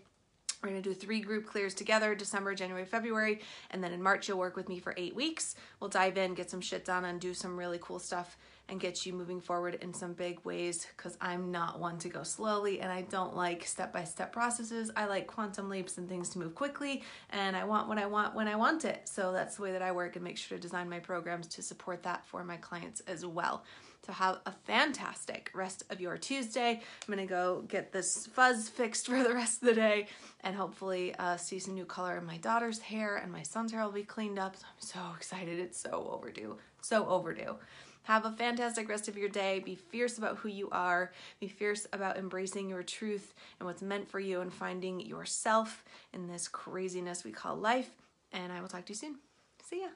We're 0.62 0.70
going 0.70 0.82
to 0.82 0.90
do 0.90 0.96
three 0.96 1.20
group 1.20 1.46
clears 1.46 1.74
together 1.74 2.16
December, 2.16 2.56
January, 2.56 2.86
February, 2.86 3.42
and 3.72 3.84
then 3.84 3.94
in 3.94 4.02
March, 4.02 4.28
you'll 4.28 4.40
work 4.40 4.56
with 4.56 4.70
me 4.70 4.80
for 4.80 4.94
eight 4.98 5.16
weeks. 5.16 5.56
We'll 5.80 5.90
dive 5.90 6.18
in, 6.18 6.34
get 6.34 6.50
some 6.50 6.62
shit 6.62 6.86
done, 6.86 7.06
and 7.06 7.20
do 7.20 7.34
some 7.34 7.58
really 7.58 7.80
cool 7.82 8.00
stuff 8.00 8.38
and 8.70 8.80
get 8.80 9.06
you 9.06 9.14
moving 9.14 9.40
forward 9.40 9.78
in 9.82 9.94
some 9.94 10.14
big 10.14 10.40
ways 10.44 10.88
because 10.96 11.18
I'm 11.22 11.52
not 11.52 11.80
one 11.80 11.98
to 12.00 12.10
go 12.10 12.24
slowly 12.24 12.82
and 12.82 12.92
I 12.92 13.04
don't 13.04 13.36
like 13.36 13.66
step 13.66 13.94
by 13.94 14.04
step 14.04 14.32
processes. 14.32 14.92
I 14.96 15.06
like 15.06 15.28
quantum 15.28 15.70
leaps 15.70 15.98
and 15.98 16.10
things 16.10 16.30
to 16.30 16.40
move 16.40 16.56
quickly 16.56 17.04
and 17.30 17.56
I 17.56 17.64
want 17.64 17.88
what 17.88 17.98
I 17.98 18.06
want 18.06 18.36
when 18.36 18.48
I 18.48 18.56
want 18.56 18.86
it. 18.86 19.08
So 19.08 19.32
that's 19.32 19.58
the 19.58 19.64
way 19.64 19.72
that 19.72 19.82
I 19.82 19.92
work 19.92 20.16
and 20.16 20.24
make 20.24 20.38
sure 20.38 20.58
to 20.58 20.62
design 20.62 20.90
my 20.90 21.00
programs 21.00 21.48
to 21.48 21.62
support 21.62 22.04
that 22.04 22.26
for 22.26 22.44
my 22.44 22.58
clients 22.58 23.02
as 23.02 23.26
well. 23.26 23.64
So 24.06 24.14
have 24.14 24.40
a 24.46 24.52
fantastic 24.52 25.50
rest 25.56 25.84
of 25.90 26.00
your 26.00 26.16
Tuesday. 26.18 26.74
I'm 26.80 27.10
gonna 27.14 27.26
go 27.26 27.64
get 27.68 27.92
this 27.92 28.28
fuzz 28.28 28.70
fixed 28.70 29.08
for 29.08 29.24
the 29.24 29.34
rest 29.34 29.64
of 29.64 29.70
the 29.70 29.74
day 29.74 30.08
and 30.42 30.56
hopefully 30.56 31.16
uh, 31.16 31.38
see 31.38 31.58
some 31.58 31.74
new 31.74 31.86
color 31.86 32.18
in 32.18 32.26
my 32.26 32.38
daughter's 32.38 32.80
hair 32.80 33.18
and 33.18 33.32
my 33.32 33.42
son's 33.42 33.72
hair 33.72 33.84
will 33.84 33.92
be 33.92 34.04
cleaned 34.04 34.38
up. 34.38 34.56
So 34.56 34.66
I'm 34.68 34.82
so 34.82 35.16
excited. 35.18 35.60
It's 35.60 35.80
so 35.80 36.10
overdue. 36.12 36.58
So 36.82 37.08
overdue. 37.08 37.56
Have 38.06 38.26
a 38.26 38.32
fantastic 38.32 38.88
rest 38.88 39.08
of 39.08 39.18
your 39.18 39.30
day. 39.30 39.60
Be 39.60 39.74
fierce 39.74 40.20
about 40.20 40.38
who 40.38 40.48
you 40.50 40.70
are. 40.72 41.12
Be 41.40 41.48
fierce 41.48 41.88
about 41.92 42.18
embracing 42.18 42.70
your 42.70 42.84
truth 42.84 43.34
and 43.60 43.66
what's 43.66 43.82
meant 43.82 44.08
for 44.08 44.20
you 44.20 44.42
and 44.42 44.54
finding 44.54 45.00
yourself 45.00 45.84
in 46.14 46.28
this 46.28 46.48
craziness 46.48 47.24
we 47.24 47.32
call 47.32 47.56
life. 47.56 47.90
And 48.32 48.54
I 48.54 48.62
will 48.62 48.68
talk 48.68 48.86
to 48.86 48.92
you 48.92 48.96
soon. 48.96 49.16
See 49.64 49.82
ya. 49.82 49.88